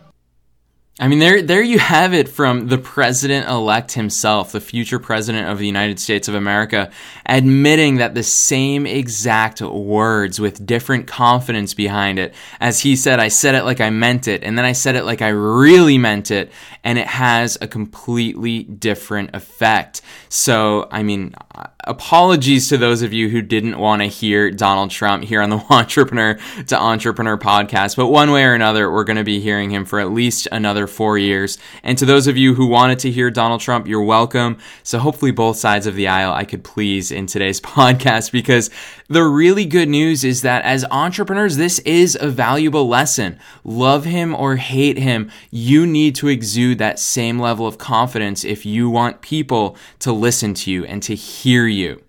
I 0.99 1.09
mean, 1.09 1.19
there, 1.19 1.43
there 1.43 1.61
you 1.61 1.79
have 1.79 2.15
it 2.15 2.27
from 2.27 2.69
the 2.69 2.79
president 2.79 3.51
elect 3.51 3.93
himself, 3.93 4.53
the 4.53 4.63
future 4.63 4.99
president 4.99 5.47
of 5.47 5.59
the 5.59 5.67
United 5.67 6.01
States 6.01 6.27
of 6.27 6.35
America, 6.35 6.91
admitting 7.27 7.97
that 7.97 8.15
the 8.15 8.23
same 8.23 8.87
exact 8.87 9.61
words 9.61 10.41
with 10.41 10.65
different 10.65 11.07
confidence 11.07 11.75
behind 11.75 12.19
it. 12.19 12.33
As 12.61 12.81
he 12.81 12.97
said, 12.97 13.21
I 13.21 13.29
said 13.29 13.55
it 13.55 13.65
like 13.65 13.83
I 13.83 13.91
meant 13.91 14.27
it, 14.27 14.43
and 14.43 14.57
then 14.57 14.65
I 14.65 14.73
said 14.73 14.97
it 14.97 15.05
like 15.05 15.21
I 15.21 15.29
really 15.29 15.99
meant 15.99 16.31
it, 16.31 16.51
and 16.83 16.99
it 16.99 17.09
has 17.09 17.59
a 17.61 17.69
completely 17.69 18.63
different 18.63 19.37
effect. 19.37 20.01
So, 20.31 20.89
I 20.91 21.03
mean, 21.03 21.35
uh, 21.55 21.67
apologies 21.85 22.71
to 22.71 22.79
those 22.79 23.03
of 23.03 23.13
you 23.13 23.29
who 23.29 23.43
didn't 23.43 23.79
want 23.79 24.01
to 24.01 24.09
hear 24.09 24.51
Donald 24.51 24.91
Trump 24.91 25.25
here 25.25 25.43
on 25.43 25.51
the 25.51 25.59
Wantrepreneur 25.71 26.67
to 26.69 26.81
Entrepreneur 26.81 27.37
podcast, 27.37 27.97
but 27.97 28.07
one 28.07 28.31
way 28.31 28.45
or 28.45 28.55
another, 28.55 28.91
we're 28.91 29.05
going 29.05 29.19
to 29.19 29.25
be 29.25 29.41
hearing 29.41 29.69
him 29.69 29.85
for 29.85 30.01
at 30.01 30.11
least 30.11 30.49
another 30.51 30.86
another 30.87 30.93
four 30.93 31.19
years. 31.19 31.59
And 31.83 31.99
to 31.99 32.07
those 32.07 32.27
of 32.27 32.37
you 32.37 32.55
who 32.55 32.67
wanted 32.67 32.99
to 33.01 33.11
hear 33.11 33.31
Donald 33.31 33.61
Trump, 33.61 33.87
you're 33.87 34.03
welcome. 34.03 34.59
So 34.83 34.99
hopefully 34.99 35.33
both 35.33 35.57
sides 35.57 35.87
of 35.87 35.95
the 35.95 36.09
aisle 36.09 36.33
I 36.33 36.45
could 36.45 36.63
please 36.63 37.11
in 37.11 37.27
today's 37.27 37.61
podcast 37.77 38.33
because 38.33 38.71
the 39.09 39.25
really 39.25 39.67
good 39.67 39.89
news 39.89 40.25
is 40.25 40.43
that 40.43 40.65
as 40.65 40.85
entrepreneurs, 40.91 41.57
this 41.57 41.79
is 41.81 42.17
a 42.21 42.29
valuable 42.29 42.89
lesson. 42.89 43.39
Love 43.65 44.05
him 44.05 44.35
or 44.35 44.57
hate 44.57 44.99
him, 44.99 45.31
you 45.51 45.87
need 45.87 46.15
to 46.17 46.29
exude 46.29 46.79
that 46.79 46.99
same 46.99 47.39
level 47.39 47.67
of 47.67 47.79
confidence 47.79 48.45
if 48.45 48.65
you 48.65 48.91
want 48.91 49.21
people 49.21 49.77
to 49.99 50.13
listen 50.13 50.55
to 50.55 50.71
you 50.71 50.85
and 50.85 51.03
to 51.03 51.15
hear 51.15 51.67
you. 51.67 52.06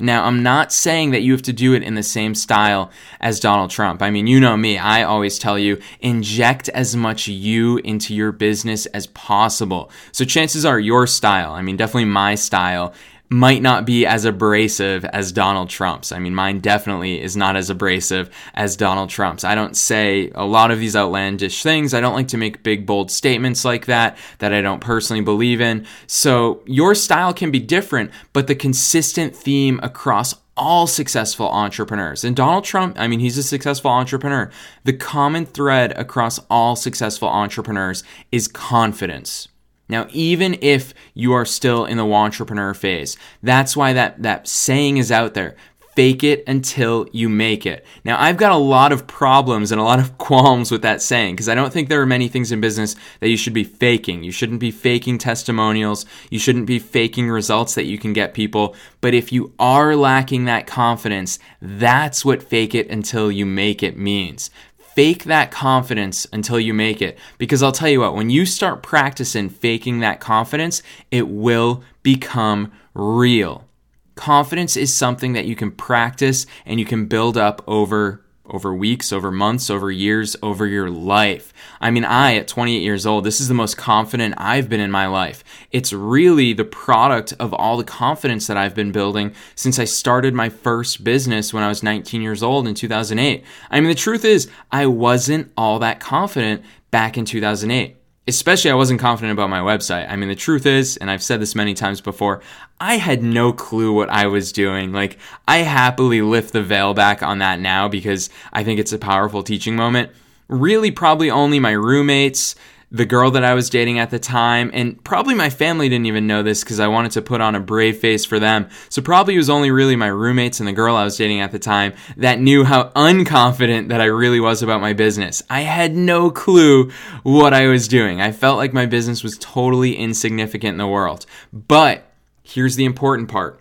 Now, 0.00 0.24
I'm 0.24 0.42
not 0.42 0.72
saying 0.72 1.10
that 1.10 1.22
you 1.22 1.32
have 1.32 1.42
to 1.42 1.52
do 1.52 1.74
it 1.74 1.82
in 1.82 1.94
the 1.94 2.02
same 2.02 2.34
style 2.34 2.90
as 3.20 3.38
Donald 3.38 3.70
Trump. 3.70 4.02
I 4.02 4.10
mean, 4.10 4.26
you 4.26 4.40
know 4.40 4.56
me. 4.56 4.78
I 4.78 5.02
always 5.02 5.38
tell 5.38 5.58
you, 5.58 5.80
inject 6.00 6.68
as 6.70 6.96
much 6.96 7.28
you 7.28 7.78
into 7.78 8.14
your 8.14 8.32
business 8.32 8.86
as 8.86 9.06
possible. 9.08 9.90
So 10.12 10.24
chances 10.24 10.64
are 10.64 10.80
your 10.80 11.06
style, 11.06 11.52
I 11.52 11.62
mean, 11.62 11.76
definitely 11.76 12.06
my 12.06 12.34
style, 12.34 12.94
might 13.32 13.62
not 13.62 13.86
be 13.86 14.04
as 14.04 14.24
abrasive 14.24 15.04
as 15.04 15.30
Donald 15.30 15.70
Trump's. 15.70 16.10
I 16.10 16.18
mean, 16.18 16.34
mine 16.34 16.58
definitely 16.58 17.22
is 17.22 17.36
not 17.36 17.54
as 17.54 17.70
abrasive 17.70 18.28
as 18.54 18.76
Donald 18.76 19.08
Trump's. 19.08 19.44
I 19.44 19.54
don't 19.54 19.76
say 19.76 20.32
a 20.34 20.44
lot 20.44 20.72
of 20.72 20.80
these 20.80 20.96
outlandish 20.96 21.62
things. 21.62 21.94
I 21.94 22.00
don't 22.00 22.14
like 22.14 22.26
to 22.28 22.36
make 22.36 22.64
big, 22.64 22.86
bold 22.86 23.08
statements 23.08 23.64
like 23.64 23.86
that 23.86 24.18
that 24.40 24.52
I 24.52 24.60
don't 24.60 24.80
personally 24.80 25.22
believe 25.22 25.60
in. 25.60 25.86
So 26.08 26.60
your 26.66 26.96
style 26.96 27.32
can 27.32 27.52
be 27.52 27.60
different, 27.60 28.10
but 28.32 28.48
the 28.48 28.56
consistent 28.56 29.36
theme 29.36 29.78
across 29.80 30.34
all 30.56 30.88
successful 30.88 31.48
entrepreneurs. 31.48 32.24
And 32.24 32.34
Donald 32.34 32.64
Trump, 32.64 32.98
I 32.98 33.06
mean, 33.06 33.20
he's 33.20 33.38
a 33.38 33.44
successful 33.44 33.92
entrepreneur. 33.92 34.50
The 34.82 34.92
common 34.92 35.46
thread 35.46 35.96
across 35.96 36.40
all 36.50 36.74
successful 36.74 37.28
entrepreneurs 37.28 38.02
is 38.32 38.48
confidence. 38.48 39.46
Now, 39.90 40.06
even 40.10 40.56
if 40.62 40.94
you 41.14 41.32
are 41.32 41.44
still 41.44 41.84
in 41.84 41.96
the 41.96 42.04
wantrepreneur 42.04 42.76
phase, 42.76 43.16
that's 43.42 43.76
why 43.76 43.92
that, 43.92 44.22
that 44.22 44.46
saying 44.48 44.96
is 44.98 45.10
out 45.10 45.34
there. 45.34 45.56
Fake 45.96 46.22
it 46.22 46.44
until 46.46 47.08
you 47.12 47.28
make 47.28 47.66
it. 47.66 47.84
Now, 48.04 48.18
I've 48.22 48.36
got 48.36 48.52
a 48.52 48.56
lot 48.56 48.92
of 48.92 49.08
problems 49.08 49.72
and 49.72 49.80
a 49.80 49.84
lot 49.84 49.98
of 49.98 50.16
qualms 50.18 50.70
with 50.70 50.82
that 50.82 51.02
saying 51.02 51.34
because 51.34 51.48
I 51.48 51.56
don't 51.56 51.72
think 51.72 51.88
there 51.88 52.00
are 52.00 52.06
many 52.06 52.28
things 52.28 52.52
in 52.52 52.60
business 52.60 52.94
that 53.18 53.28
you 53.28 53.36
should 53.36 53.52
be 53.52 53.64
faking. 53.64 54.22
You 54.22 54.30
shouldn't 54.30 54.60
be 54.60 54.70
faking 54.70 55.18
testimonials. 55.18 56.06
You 56.30 56.38
shouldn't 56.38 56.66
be 56.66 56.78
faking 56.78 57.28
results 57.28 57.74
that 57.74 57.86
you 57.86 57.98
can 57.98 58.12
get 58.12 58.32
people. 58.32 58.76
But 59.00 59.14
if 59.14 59.32
you 59.32 59.52
are 59.58 59.96
lacking 59.96 60.44
that 60.44 60.68
confidence, 60.68 61.40
that's 61.60 62.24
what 62.24 62.44
fake 62.44 62.74
it 62.74 62.88
until 62.88 63.30
you 63.32 63.44
make 63.44 63.82
it 63.82 63.98
means 63.98 64.50
fake 64.94 65.24
that 65.24 65.50
confidence 65.50 66.26
until 66.32 66.58
you 66.58 66.74
make 66.74 67.00
it. 67.00 67.18
Because 67.38 67.62
I'll 67.62 67.72
tell 67.72 67.88
you 67.88 68.00
what, 68.00 68.14
when 68.14 68.30
you 68.30 68.44
start 68.46 68.82
practicing 68.82 69.48
faking 69.48 70.00
that 70.00 70.20
confidence, 70.20 70.82
it 71.10 71.28
will 71.28 71.82
become 72.02 72.72
real. 72.94 73.66
Confidence 74.14 74.76
is 74.76 74.94
something 74.94 75.32
that 75.32 75.46
you 75.46 75.56
can 75.56 75.70
practice 75.70 76.46
and 76.66 76.78
you 76.78 76.86
can 76.86 77.06
build 77.06 77.36
up 77.36 77.62
over 77.66 78.22
over 78.50 78.74
weeks, 78.74 79.12
over 79.12 79.30
months, 79.30 79.70
over 79.70 79.90
years, 79.90 80.36
over 80.42 80.66
your 80.66 80.90
life. 80.90 81.52
I 81.80 81.90
mean, 81.90 82.04
I, 82.04 82.34
at 82.34 82.48
28 82.48 82.80
years 82.80 83.06
old, 83.06 83.24
this 83.24 83.40
is 83.40 83.48
the 83.48 83.54
most 83.54 83.76
confident 83.76 84.34
I've 84.36 84.68
been 84.68 84.80
in 84.80 84.90
my 84.90 85.06
life. 85.06 85.44
It's 85.70 85.92
really 85.92 86.52
the 86.52 86.64
product 86.64 87.32
of 87.38 87.54
all 87.54 87.76
the 87.76 87.84
confidence 87.84 88.46
that 88.48 88.56
I've 88.56 88.74
been 88.74 88.92
building 88.92 89.34
since 89.54 89.78
I 89.78 89.84
started 89.84 90.34
my 90.34 90.48
first 90.48 91.04
business 91.04 91.54
when 91.54 91.62
I 91.62 91.68
was 91.68 91.82
19 91.82 92.22
years 92.22 92.42
old 92.42 92.66
in 92.66 92.74
2008. 92.74 93.44
I 93.70 93.80
mean, 93.80 93.88
the 93.88 93.94
truth 93.94 94.24
is, 94.24 94.50
I 94.70 94.86
wasn't 94.86 95.52
all 95.56 95.78
that 95.78 96.00
confident 96.00 96.64
back 96.90 97.16
in 97.16 97.24
2008 97.24 97.99
especially 98.34 98.70
I 98.70 98.74
wasn't 98.74 99.00
confident 99.00 99.32
about 99.32 99.50
my 99.50 99.60
website. 99.60 100.10
I 100.10 100.16
mean, 100.16 100.28
the 100.28 100.34
truth 100.34 100.64
is, 100.66 100.96
and 100.96 101.10
I've 101.10 101.22
said 101.22 101.40
this 101.40 101.54
many 101.54 101.74
times 101.74 102.00
before, 102.00 102.40
I 102.80 102.96
had 102.96 103.22
no 103.22 103.52
clue 103.52 103.92
what 103.92 104.08
I 104.08 104.26
was 104.26 104.52
doing. 104.52 104.92
Like, 104.92 105.18
I 105.46 105.58
happily 105.58 106.22
lift 106.22 106.52
the 106.52 106.62
veil 106.62 106.94
back 106.94 107.22
on 107.22 107.38
that 107.38 107.60
now 107.60 107.88
because 107.88 108.30
I 108.52 108.64
think 108.64 108.80
it's 108.80 108.92
a 108.92 108.98
powerful 108.98 109.42
teaching 109.42 109.76
moment. 109.76 110.10
Really, 110.48 110.90
probably 110.90 111.30
only 111.30 111.60
my 111.60 111.72
roommates, 111.72 112.56
the 112.92 113.06
girl 113.06 113.30
that 113.30 113.44
I 113.44 113.54
was 113.54 113.70
dating 113.70 113.98
at 113.98 114.10
the 114.10 114.18
time, 114.18 114.70
and 114.74 115.02
probably 115.04 115.34
my 115.34 115.48
family 115.48 115.88
didn't 115.88 116.06
even 116.06 116.26
know 116.26 116.42
this 116.42 116.64
because 116.64 116.80
I 116.80 116.88
wanted 116.88 117.12
to 117.12 117.22
put 117.22 117.40
on 117.40 117.54
a 117.54 117.60
brave 117.60 117.98
face 117.98 118.24
for 118.24 118.38
them. 118.38 118.68
So 118.88 119.00
probably 119.00 119.34
it 119.34 119.38
was 119.38 119.50
only 119.50 119.70
really 119.70 119.94
my 119.94 120.08
roommates 120.08 120.58
and 120.58 120.68
the 120.68 120.72
girl 120.72 120.96
I 120.96 121.04
was 121.04 121.16
dating 121.16 121.40
at 121.40 121.52
the 121.52 121.58
time 121.58 121.92
that 122.16 122.40
knew 122.40 122.64
how 122.64 122.88
unconfident 122.96 123.88
that 123.88 124.00
I 124.00 124.06
really 124.06 124.40
was 124.40 124.62
about 124.62 124.80
my 124.80 124.92
business. 124.92 125.42
I 125.48 125.60
had 125.60 125.94
no 125.94 126.30
clue 126.30 126.90
what 127.22 127.54
I 127.54 127.68
was 127.68 127.86
doing. 127.86 128.20
I 128.20 128.32
felt 128.32 128.58
like 128.58 128.72
my 128.72 128.86
business 128.86 129.22
was 129.22 129.38
totally 129.38 129.94
insignificant 129.94 130.72
in 130.72 130.78
the 130.78 130.86
world. 130.88 131.26
But 131.52 132.04
here's 132.42 132.74
the 132.74 132.84
important 132.84 133.28
part 133.28 133.59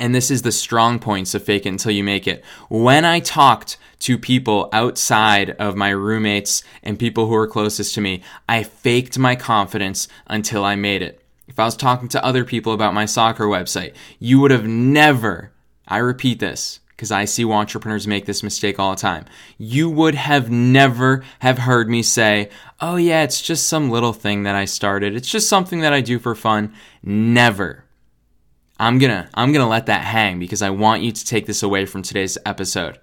and 0.00 0.14
this 0.14 0.30
is 0.30 0.42
the 0.42 0.50
strong 0.50 0.98
points 0.98 1.34
of 1.34 1.44
fake 1.44 1.66
it 1.66 1.68
until 1.68 1.92
you 1.92 2.02
make 2.02 2.26
it. 2.26 2.42
When 2.68 3.04
I 3.04 3.20
talked 3.20 3.76
to 4.00 4.18
people 4.18 4.68
outside 4.72 5.50
of 5.50 5.76
my 5.76 5.90
roommates 5.90 6.64
and 6.82 6.98
people 6.98 7.26
who 7.26 7.34
were 7.34 7.46
closest 7.46 7.94
to 7.94 8.00
me, 8.00 8.22
I 8.48 8.62
faked 8.62 9.18
my 9.18 9.36
confidence 9.36 10.08
until 10.26 10.64
I 10.64 10.74
made 10.74 11.02
it. 11.02 11.22
If 11.46 11.58
I 11.58 11.66
was 11.66 11.76
talking 11.76 12.08
to 12.08 12.24
other 12.24 12.44
people 12.44 12.72
about 12.72 12.94
my 12.94 13.04
soccer 13.04 13.44
website, 13.44 13.94
you 14.18 14.40
would 14.40 14.50
have 14.50 14.66
never, 14.66 15.52
I 15.86 15.98
repeat 15.98 16.40
this, 16.40 16.80
because 17.00 17.10
I 17.10 17.24
see 17.24 17.44
entrepreneurs 17.44 18.06
make 18.06 18.26
this 18.26 18.42
mistake 18.42 18.78
all 18.78 18.90
the 18.90 19.00
time. 19.00 19.24
You 19.58 19.88
would 19.90 20.14
have 20.14 20.50
never 20.50 21.24
have 21.38 21.58
heard 21.58 21.88
me 21.88 22.02
say, 22.02 22.50
"Oh 22.78 22.96
yeah, 22.96 23.22
it's 23.22 23.40
just 23.40 23.68
some 23.68 23.90
little 23.90 24.12
thing 24.12 24.42
that 24.42 24.54
I 24.54 24.66
started. 24.66 25.16
It's 25.16 25.30
just 25.30 25.48
something 25.48 25.80
that 25.80 25.94
I 25.94 26.02
do 26.02 26.18
for 26.18 26.34
fun." 26.34 26.74
Never. 27.02 27.84
I'm 28.80 28.98
going 28.98 29.10
to 29.10 29.28
I'm 29.34 29.52
going 29.52 29.62
to 29.62 29.68
let 29.68 29.86
that 29.86 30.04
hang 30.04 30.38
because 30.38 30.62
I 30.62 30.70
want 30.70 31.02
you 31.02 31.12
to 31.12 31.24
take 31.24 31.44
this 31.44 31.62
away 31.62 31.84
from 31.84 32.00
today's 32.00 32.38
episode. 32.46 32.98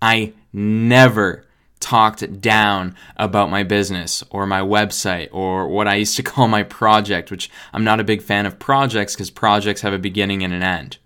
I 0.00 0.34
never 0.52 1.46
talked 1.80 2.40
down 2.42 2.94
about 3.16 3.50
my 3.50 3.62
business 3.62 4.22
or 4.28 4.46
my 4.46 4.60
website 4.60 5.30
or 5.32 5.68
what 5.68 5.88
I 5.88 5.94
used 5.96 6.16
to 6.16 6.22
call 6.32 6.48
my 6.48 6.62
project, 6.62 7.30
which 7.30 7.50
I'm 7.72 7.82
not 7.82 7.98
a 7.98 8.04
big 8.04 8.20
fan 8.20 8.44
of 8.44 8.58
projects 8.58 9.14
because 9.14 9.30
projects 9.30 9.80
have 9.80 9.94
a 9.94 9.98
beginning 9.98 10.44
and 10.44 10.52
an 10.52 10.62
end. 10.62 10.98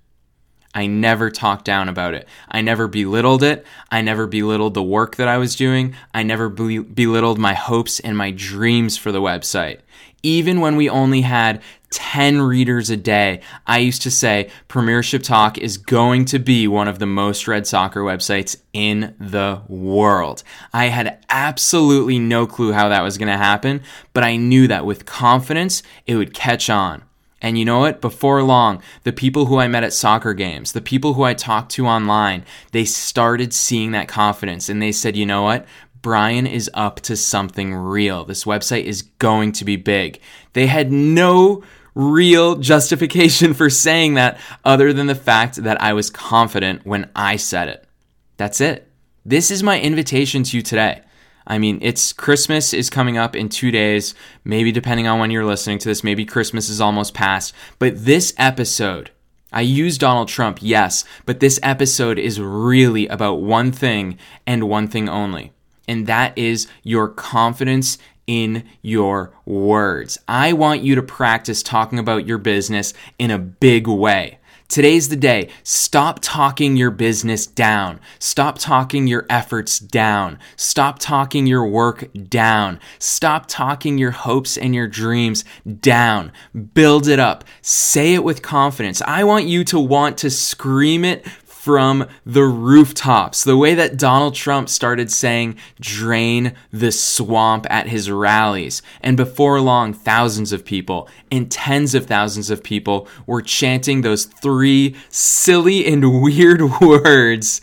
I 0.75 0.89
never 0.89 1.31
talked 1.31 1.65
down 1.65 1.89
about 1.89 2.13
it. 2.13 2.29
I 2.51 2.61
never 2.63 2.89
belittled 2.89 3.45
it. 3.45 3.65
I 3.91 4.03
never 4.03 4.27
belittled 4.27 4.75
the 4.75 4.83
work 4.83 5.17
that 5.17 5.29
I 5.29 5.39
was 5.39 5.57
doing. 5.57 5.95
I 6.13 6.25
never 6.25 6.51
be- 6.51 6.81
belittled 6.81 7.39
my 7.39 7.55
hopes 7.55 8.01
and 8.01 8.19
my 8.19 8.33
dreams 8.33 8.99
for 8.99 9.11
the 9.11 9.23
website. 9.23 9.79
Even 10.27 10.61
when 10.61 10.75
we 10.75 10.89
only 10.89 11.21
had 11.21 11.63
10 11.91 12.43
readers 12.43 12.91
a 12.91 12.97
day. 12.97 13.41
I 13.65 13.79
used 13.79 14.03
to 14.03 14.11
say 14.11 14.51
Premiership 14.67 15.23
Talk 15.23 15.57
is 15.57 15.79
going 15.79 16.25
to 16.27 16.41
be 16.41 16.67
one 16.67 16.89
of 16.89 16.99
the 16.99 17.07
most 17.07 17.47
read 17.47 17.65
soccer 17.65 18.03
websites 18.03 18.57
in 18.73 19.15
the 19.21 19.63
world. 19.69 20.43
I 20.73 20.87
had 20.87 21.25
absolutely 21.31 22.19
no 22.19 22.45
clue 22.47 22.73
how 22.73 22.89
that 22.89 23.03
was 23.03 23.19
going 23.19 23.29
to 23.29 23.39
happen, 23.39 23.83
but 24.13 24.25
I 24.25 24.37
knew 24.37 24.67
that 24.67 24.85
with 24.85 25.07
confidence 25.07 25.85
it 26.07 26.17
would 26.17 26.35
catch 26.35 26.69
on. 26.69 27.03
And 27.41 27.57
you 27.57 27.65
know 27.65 27.79
what? 27.79 28.01
Before 28.01 28.43
long, 28.43 28.83
the 29.05 29.13
people 29.13 29.47
who 29.47 29.59
I 29.59 29.69
met 29.69 29.85
at 29.85 29.93
soccer 29.93 30.35
games, 30.35 30.73
the 30.73 30.81
people 30.81 31.15
who 31.15 31.23
I 31.23 31.35
talked 31.35 31.71
to 31.73 31.87
online, 31.87 32.45
they 32.73 32.85
started 32.85 33.53
seeing 33.53 33.93
that 33.93 34.09
confidence 34.09 34.69
and 34.69 34.83
they 34.83 34.91
said, 34.91 35.17
you 35.17 35.27
know 35.27 35.43
what? 35.43 35.67
Brian 36.07 36.47
is 36.47 36.71
up 36.73 37.01
to 37.01 37.17
something 37.17 37.75
real. 37.75 38.25
This 38.25 38.45
website 38.45 38.85
is 38.85 39.03
going 39.03 39.51
to 39.51 39.65
be 39.65 39.75
big. 39.75 40.21
They 40.53 40.69
had 40.69 40.93
no 40.93 41.65
real 41.97 42.55
justification 42.55 43.55
for 43.55 43.69
saying 43.69 44.15
that 44.15 44.39
other 44.65 44.93
than 44.93 45.09
the 45.09 45.17
fact 45.17 45.57
that 45.57 45.83
I 45.83 45.95
was 45.95 46.11
confident 46.11 46.87
when 46.87 47.11
I 47.17 47.35
said 47.35 47.69
it. 47.69 47.89
That's 48.37 48.61
it. 48.61 48.89
This 49.25 49.51
is 49.51 49.65
my 49.65 49.81
invitation 49.81 50.45
to 50.45 50.57
you 50.57 50.63
today. 50.63 51.03
I 51.45 51.59
mean, 51.59 51.81
it's 51.83 52.13
Christmas 52.13 52.73
is 52.73 52.89
coming 52.89 53.19
up 53.19 53.35
in 53.35 53.49
two 53.49 53.73
days, 53.73 54.15
maybe 54.45 54.71
depending 54.71 55.09
on 55.09 55.19
when 55.19 55.33
you're 55.33 55.45
listening 55.45 55.81
to 55.81 55.89
this, 55.89 56.05
maybe 56.05 56.25
Christmas 56.25 56.69
is 56.69 56.81
almost 56.81 57.15
past. 57.15 57.53
But 57.81 58.05
this 58.05 58.33
episode, 58.39 59.11
I 59.53 59.63
use 59.63 59.99
Donald 59.99 60.29
Trump, 60.29 60.59
yes, 60.61 61.05
but 61.25 61.41
this 61.41 61.59
episode 61.65 62.17
is 62.17 62.41
really 62.41 63.09
about 63.09 63.43
one 63.43 63.73
thing 63.73 64.19
and 64.47 64.69
one 64.69 64.87
thing 64.87 65.09
only 65.09 65.53
and 65.89 66.07
that 66.07 66.37
is 66.37 66.67
your 66.83 67.09
confidence 67.09 67.99
in 68.27 68.65
your 68.83 69.33
words. 69.45 70.19
I 70.27 70.53
want 70.53 70.83
you 70.83 70.95
to 70.97 71.03
practice 71.03 71.63
talking 71.63 71.99
about 71.99 72.27
your 72.27 72.39
business 72.39 72.93
in 73.19 73.31
a 73.31 73.39
big 73.39 73.87
way. 73.87 74.39
Today's 74.69 75.09
the 75.09 75.17
day. 75.17 75.51
Stop 75.63 76.19
talking 76.21 76.77
your 76.77 76.91
business 76.91 77.47
down. 77.47 78.01
Stop 78.19 78.59
talking 78.59 79.07
your 79.07 79.25
efforts 79.31 79.79
down. 79.79 80.41
Stop 80.57 80.99
talking 80.99 81.47
your 81.47 81.65
work 81.69 82.09
down. 82.29 82.81
Stop 82.99 83.47
talking 83.47 83.97
your 83.97 84.11
hopes 84.11 84.57
and 84.59 84.75
your 84.75 84.89
dreams 84.89 85.45
down. 85.81 86.33
Build 86.75 87.07
it 87.07 87.21
up. 87.21 87.45
Say 87.63 88.15
it 88.15 88.25
with 88.25 88.43
confidence. 88.43 89.01
I 89.03 89.23
want 89.23 89.47
you 89.47 89.63
to 89.65 89.79
want 89.79 90.19
to 90.19 90.31
scream 90.31 91.05
it 91.05 91.25
from 91.67 92.07
the 92.25 92.45
rooftops. 92.45 93.43
The 93.43 93.57
way 93.57 93.75
that 93.75 93.97
Donald 93.97 94.37
Trump 94.37 94.69
started 94.69 95.11
saying, 95.11 95.57
drain 95.81 96.55
the 96.71 96.93
swamp 96.93 97.67
at 97.69 97.89
his 97.89 98.09
rallies. 98.09 98.83
And 99.01 99.17
before 99.17 99.61
long, 99.61 99.93
thousands 99.93 100.53
of 100.53 100.65
people 100.65 101.09
and 101.29 101.51
tens 101.51 101.93
of 101.97 102.07
thousands 102.07 102.51
of 102.51 102.63
people 102.63 103.09
were 103.27 103.43
chanting 103.43 104.03
those 104.03 104.27
three 104.27 104.95
silly 105.09 105.85
and 105.87 106.23
weird 106.23 106.63
words 106.81 107.61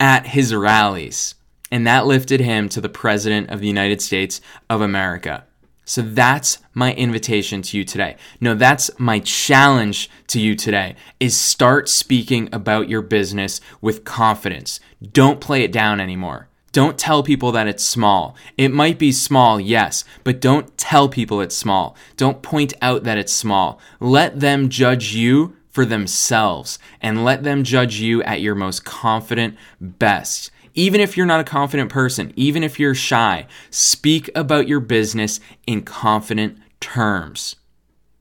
at 0.00 0.26
his 0.26 0.52
rallies. 0.52 1.36
And 1.70 1.86
that 1.86 2.04
lifted 2.04 2.40
him 2.40 2.68
to 2.70 2.80
the 2.80 2.88
President 2.88 3.50
of 3.50 3.60
the 3.60 3.68
United 3.68 4.02
States 4.02 4.40
of 4.68 4.80
America. 4.80 5.44
So 5.88 6.02
that's 6.02 6.58
my 6.74 6.92
invitation 6.94 7.62
to 7.62 7.78
you 7.78 7.84
today. 7.84 8.16
No, 8.40 8.54
that's 8.54 8.90
my 8.98 9.20
challenge 9.20 10.10
to 10.26 10.40
you 10.40 10.56
today 10.56 10.96
is 11.20 11.36
start 11.36 11.88
speaking 11.88 12.48
about 12.52 12.88
your 12.88 13.02
business 13.02 13.60
with 13.80 14.04
confidence. 14.04 14.80
Don't 15.00 15.40
play 15.40 15.62
it 15.62 15.70
down 15.70 16.00
anymore. 16.00 16.48
Don't 16.72 16.98
tell 16.98 17.22
people 17.22 17.52
that 17.52 17.68
it's 17.68 17.84
small. 17.84 18.34
It 18.58 18.72
might 18.72 18.98
be 18.98 19.12
small, 19.12 19.60
yes, 19.60 20.04
but 20.24 20.40
don't 20.40 20.76
tell 20.76 21.08
people 21.08 21.40
it's 21.40 21.56
small. 21.56 21.96
Don't 22.16 22.42
point 22.42 22.74
out 22.82 23.04
that 23.04 23.16
it's 23.16 23.32
small. 23.32 23.78
Let 24.00 24.40
them 24.40 24.68
judge 24.68 25.14
you 25.14 25.56
for 25.70 25.86
themselves 25.86 26.80
and 27.00 27.24
let 27.24 27.44
them 27.44 27.62
judge 27.62 28.00
you 28.00 28.22
at 28.24 28.40
your 28.40 28.56
most 28.56 28.84
confident 28.84 29.56
best. 29.80 30.50
Even 30.76 31.00
if 31.00 31.16
you're 31.16 31.26
not 31.26 31.40
a 31.40 31.44
confident 31.44 31.90
person, 31.90 32.32
even 32.36 32.62
if 32.62 32.78
you're 32.78 32.94
shy, 32.94 33.46
speak 33.70 34.30
about 34.34 34.68
your 34.68 34.78
business 34.78 35.40
in 35.66 35.82
confident 35.82 36.58
terms. 36.80 37.56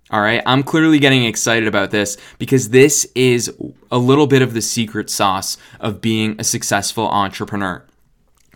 All 0.09 0.21
right, 0.21 0.41
I'm 0.45 0.63
clearly 0.63 0.99
getting 0.99 1.25
excited 1.25 1.67
about 1.67 1.91
this 1.91 2.15
because 2.39 2.69
this 2.69 3.05
is 3.13 3.53
a 3.91 3.97
little 3.97 4.25
bit 4.25 4.41
of 4.41 4.53
the 4.53 4.61
secret 4.61 5.09
sauce 5.09 5.57
of 5.81 5.99
being 5.99 6.35
a 6.39 6.43
successful 6.43 7.07
entrepreneur. 7.07 7.83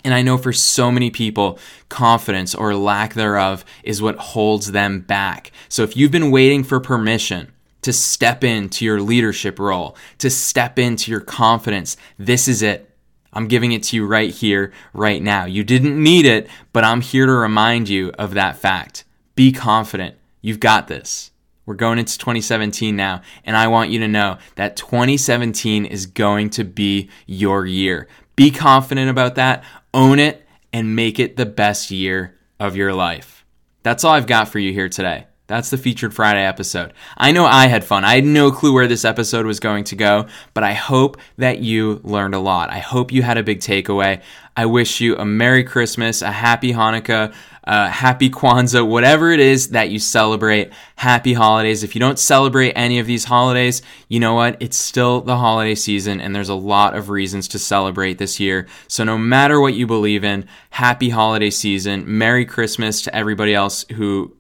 And 0.05 0.13
I 0.13 0.21
know 0.21 0.37
for 0.37 0.53
so 0.53 0.91
many 0.91 1.09
people, 1.09 1.59
confidence 1.89 2.55
or 2.55 2.75
lack 2.75 3.15
thereof 3.15 3.65
is 3.83 4.01
what 4.01 4.15
holds 4.15 4.71
them 4.71 5.01
back. 5.01 5.51
So 5.67 5.83
if 5.83 5.97
you've 5.97 6.11
been 6.11 6.31
waiting 6.31 6.63
for 6.63 6.79
permission 6.79 7.51
to 7.81 7.91
step 7.91 8.43
into 8.43 8.85
your 8.85 9.01
leadership 9.01 9.59
role, 9.59 9.97
to 10.19 10.29
step 10.29 10.79
into 10.79 11.11
your 11.11 11.19
confidence, 11.19 11.97
this 12.17 12.47
is 12.47 12.61
it. 12.61 12.88
I'm 13.33 13.47
giving 13.47 13.71
it 13.71 13.83
to 13.83 13.95
you 13.95 14.05
right 14.05 14.31
here, 14.31 14.71
right 14.93 15.21
now. 15.21 15.45
You 15.45 15.63
didn't 15.63 16.01
need 16.01 16.25
it, 16.25 16.49
but 16.73 16.83
I'm 16.83 17.01
here 17.01 17.25
to 17.25 17.31
remind 17.31 17.89
you 17.89 18.11
of 18.17 18.33
that 18.33 18.57
fact. 18.57 19.03
Be 19.35 19.51
confident. 19.51 20.15
You've 20.41 20.59
got 20.59 20.87
this. 20.87 21.31
We're 21.65 21.75
going 21.75 21.99
into 21.99 22.17
2017 22.17 22.95
now, 22.95 23.21
and 23.43 23.55
I 23.55 23.67
want 23.67 23.91
you 23.91 23.99
to 23.99 24.07
know 24.07 24.39
that 24.55 24.75
2017 24.75 25.85
is 25.85 26.07
going 26.07 26.49
to 26.51 26.63
be 26.63 27.09
your 27.27 27.65
year. 27.65 28.07
Be 28.35 28.49
confident 28.49 29.09
about 29.09 29.35
that, 29.35 29.63
own 29.93 30.17
it, 30.17 30.47
and 30.73 30.95
make 30.95 31.19
it 31.19 31.35
the 31.35 31.45
best 31.45 31.91
year 31.91 32.35
of 32.59 32.75
your 32.75 32.93
life. 32.93 33.45
That's 33.83 34.03
all 34.03 34.13
I've 34.13 34.27
got 34.27 34.49
for 34.49 34.57
you 34.57 34.73
here 34.73 34.89
today. 34.89 35.27
That's 35.49 35.71
the 35.71 35.79
featured 35.79 36.13
Friday 36.13 36.45
episode. 36.45 36.93
I 37.17 37.31
know 37.31 37.43
I 37.43 37.65
had 37.65 37.83
fun. 37.83 38.05
I 38.05 38.13
had 38.13 38.23
no 38.23 38.51
clue 38.51 38.71
where 38.71 38.85
this 38.85 39.03
episode 39.03 39.47
was 39.47 39.59
going 39.59 39.83
to 39.85 39.95
go, 39.95 40.27
but 40.53 40.63
I 40.63 40.73
hope 40.73 41.17
that 41.39 41.57
you 41.57 42.01
learned 42.03 42.35
a 42.35 42.39
lot. 42.39 42.69
I 42.69 42.77
hope 42.77 43.11
you 43.11 43.23
had 43.23 43.39
a 43.39 43.43
big 43.43 43.59
takeaway. 43.59 44.21
I 44.55 44.67
wish 44.67 45.01
you 45.01 45.17
a 45.17 45.25
Merry 45.25 45.63
Christmas, 45.63 46.21
a 46.21 46.31
Happy 46.31 46.71
Hanukkah, 46.71 47.33
a 47.63 47.89
Happy 47.89 48.29
Kwanzaa, 48.29 48.87
whatever 48.87 49.31
it 49.31 49.39
is 49.39 49.69
that 49.69 49.89
you 49.89 49.97
celebrate. 49.97 50.71
Happy 50.95 51.33
holidays. 51.33 51.81
If 51.81 51.95
you 51.95 51.99
don't 51.99 52.19
celebrate 52.19 52.73
any 52.73 52.99
of 52.99 53.07
these 53.07 53.25
holidays, 53.25 53.81
you 54.07 54.19
know 54.19 54.35
what? 54.35 54.55
It's 54.59 54.77
still 54.77 55.21
the 55.21 55.37
holiday 55.37 55.73
season 55.73 56.21
and 56.21 56.35
there's 56.35 56.49
a 56.49 56.55
lot 56.55 56.95
of 56.95 57.09
reasons 57.09 57.47
to 57.47 57.59
celebrate 57.59 58.19
this 58.19 58.39
year. 58.39 58.67
So 58.87 59.03
no 59.03 59.17
matter 59.17 59.59
what 59.59 59.73
you 59.73 59.87
believe 59.87 60.23
in, 60.23 60.47
happy 60.69 61.09
holiday 61.09 61.49
season. 61.49 62.03
Merry 62.05 62.45
Christmas 62.45 63.01
to 63.01 63.15
everybody 63.15 63.55
else 63.55 63.83
who 63.95 64.35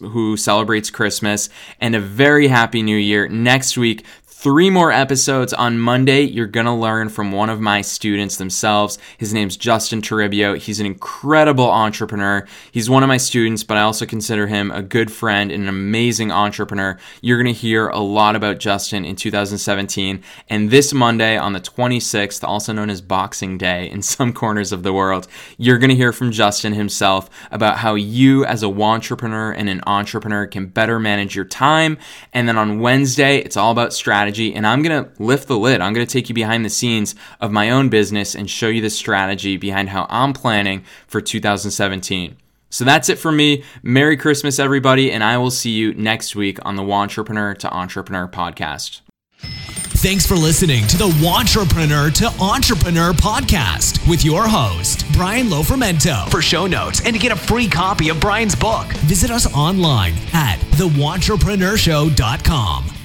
who 0.00 0.36
celebrates 0.36 0.90
Christmas, 0.90 1.48
and 1.80 1.94
a 1.94 2.00
very 2.00 2.48
happy 2.48 2.82
new 2.82 2.96
year. 2.96 3.28
Next 3.28 3.76
week, 3.76 4.04
three 4.38 4.68
more 4.68 4.92
episodes 4.92 5.54
on 5.54 5.78
Monday. 5.78 6.20
You're 6.20 6.46
going 6.46 6.66
to 6.66 6.72
learn 6.72 7.08
from 7.08 7.32
one 7.32 7.48
of 7.48 7.58
my 7.58 7.80
students 7.80 8.36
themselves. 8.36 8.98
His 9.16 9.32
name's 9.32 9.56
Justin 9.56 10.02
Toribio. 10.02 10.58
He's 10.58 10.78
an 10.78 10.84
incredible 10.84 11.70
entrepreneur. 11.70 12.46
He's 12.70 12.90
one 12.90 13.02
of 13.02 13.08
my 13.08 13.16
students, 13.16 13.64
but 13.64 13.78
I 13.78 13.80
also 13.80 14.04
consider 14.04 14.46
him 14.46 14.70
a 14.70 14.82
good 14.82 15.10
friend 15.10 15.50
and 15.50 15.62
an 15.62 15.70
amazing 15.70 16.30
entrepreneur. 16.30 16.98
You're 17.22 17.42
going 17.42 17.52
to 17.52 17.58
hear 17.58 17.88
a 17.88 17.98
lot 17.98 18.36
about 18.36 18.58
Justin 18.58 19.06
in 19.06 19.16
2017. 19.16 20.22
And 20.50 20.70
this 20.70 20.92
Monday 20.92 21.38
on 21.38 21.54
the 21.54 21.60
26th, 21.60 22.44
also 22.44 22.74
known 22.74 22.90
as 22.90 23.00
Boxing 23.00 23.56
Day 23.56 23.90
in 23.90 24.02
some 24.02 24.34
corners 24.34 24.70
of 24.70 24.82
the 24.82 24.92
world, 24.92 25.28
you're 25.56 25.78
going 25.78 25.88
to 25.88 25.96
hear 25.96 26.12
from 26.12 26.30
Justin 26.30 26.74
himself 26.74 27.30
about 27.50 27.78
how 27.78 27.94
you 27.94 28.44
as 28.44 28.62
a 28.62 28.66
wantrepreneur 28.66 29.54
and 29.56 29.70
an 29.70 29.80
entrepreneur 29.86 30.46
can 30.46 30.66
better 30.66 31.00
manage 31.00 31.34
your 31.34 31.46
time. 31.46 31.96
And 32.34 32.46
then 32.46 32.58
on 32.58 32.80
Wednesday, 32.80 33.38
it's 33.38 33.56
all 33.56 33.72
about 33.72 33.94
strategy 33.94 34.25
strategy 34.26 34.54
and 34.54 34.66
I'm 34.66 34.82
going 34.82 35.04
to 35.04 35.10
lift 35.22 35.46
the 35.46 35.58
lid. 35.58 35.80
I'm 35.80 35.92
going 35.92 36.04
to 36.06 36.12
take 36.12 36.28
you 36.28 36.34
behind 36.34 36.64
the 36.64 36.70
scenes 36.70 37.14
of 37.40 37.52
my 37.52 37.70
own 37.70 37.88
business 37.88 38.34
and 38.34 38.50
show 38.50 38.66
you 38.68 38.80
the 38.80 38.90
strategy 38.90 39.56
behind 39.56 39.90
how 39.90 40.08
I'm 40.10 40.32
planning 40.32 40.84
for 41.06 41.20
2017. 41.20 42.36
So 42.68 42.84
that's 42.84 43.08
it 43.08 43.20
for 43.20 43.30
me. 43.30 43.62
Merry 43.82 44.16
Christmas, 44.16 44.58
everybody, 44.58 45.12
and 45.12 45.22
I 45.22 45.38
will 45.38 45.52
see 45.52 45.70
you 45.70 45.94
next 45.94 46.34
week 46.34 46.58
on 46.64 46.74
the 46.74 46.82
Wantrepreneur 46.82 47.56
to 47.58 47.72
Entrepreneur 47.72 48.26
podcast. 48.26 49.02
Thanks 49.38 50.26
for 50.26 50.34
listening 50.34 50.88
to 50.88 50.98
the 50.98 51.06
Wantrepreneur 51.22 52.12
to 52.14 52.26
Entrepreneur 52.42 53.12
podcast 53.12 54.04
with 54.08 54.24
your 54.24 54.48
host, 54.48 55.04
Brian 55.12 55.46
Lofermento. 55.46 56.28
For 56.30 56.42
show 56.42 56.66
notes 56.66 57.00
and 57.04 57.14
to 57.14 57.20
get 57.20 57.30
a 57.32 57.36
free 57.36 57.68
copy 57.68 58.08
of 58.08 58.18
Brian's 58.20 58.56
book, 58.56 58.88
visit 59.06 59.30
us 59.30 59.46
online 59.54 60.14
at 60.32 60.58
thewantrepreneurShow.com. 60.72 62.95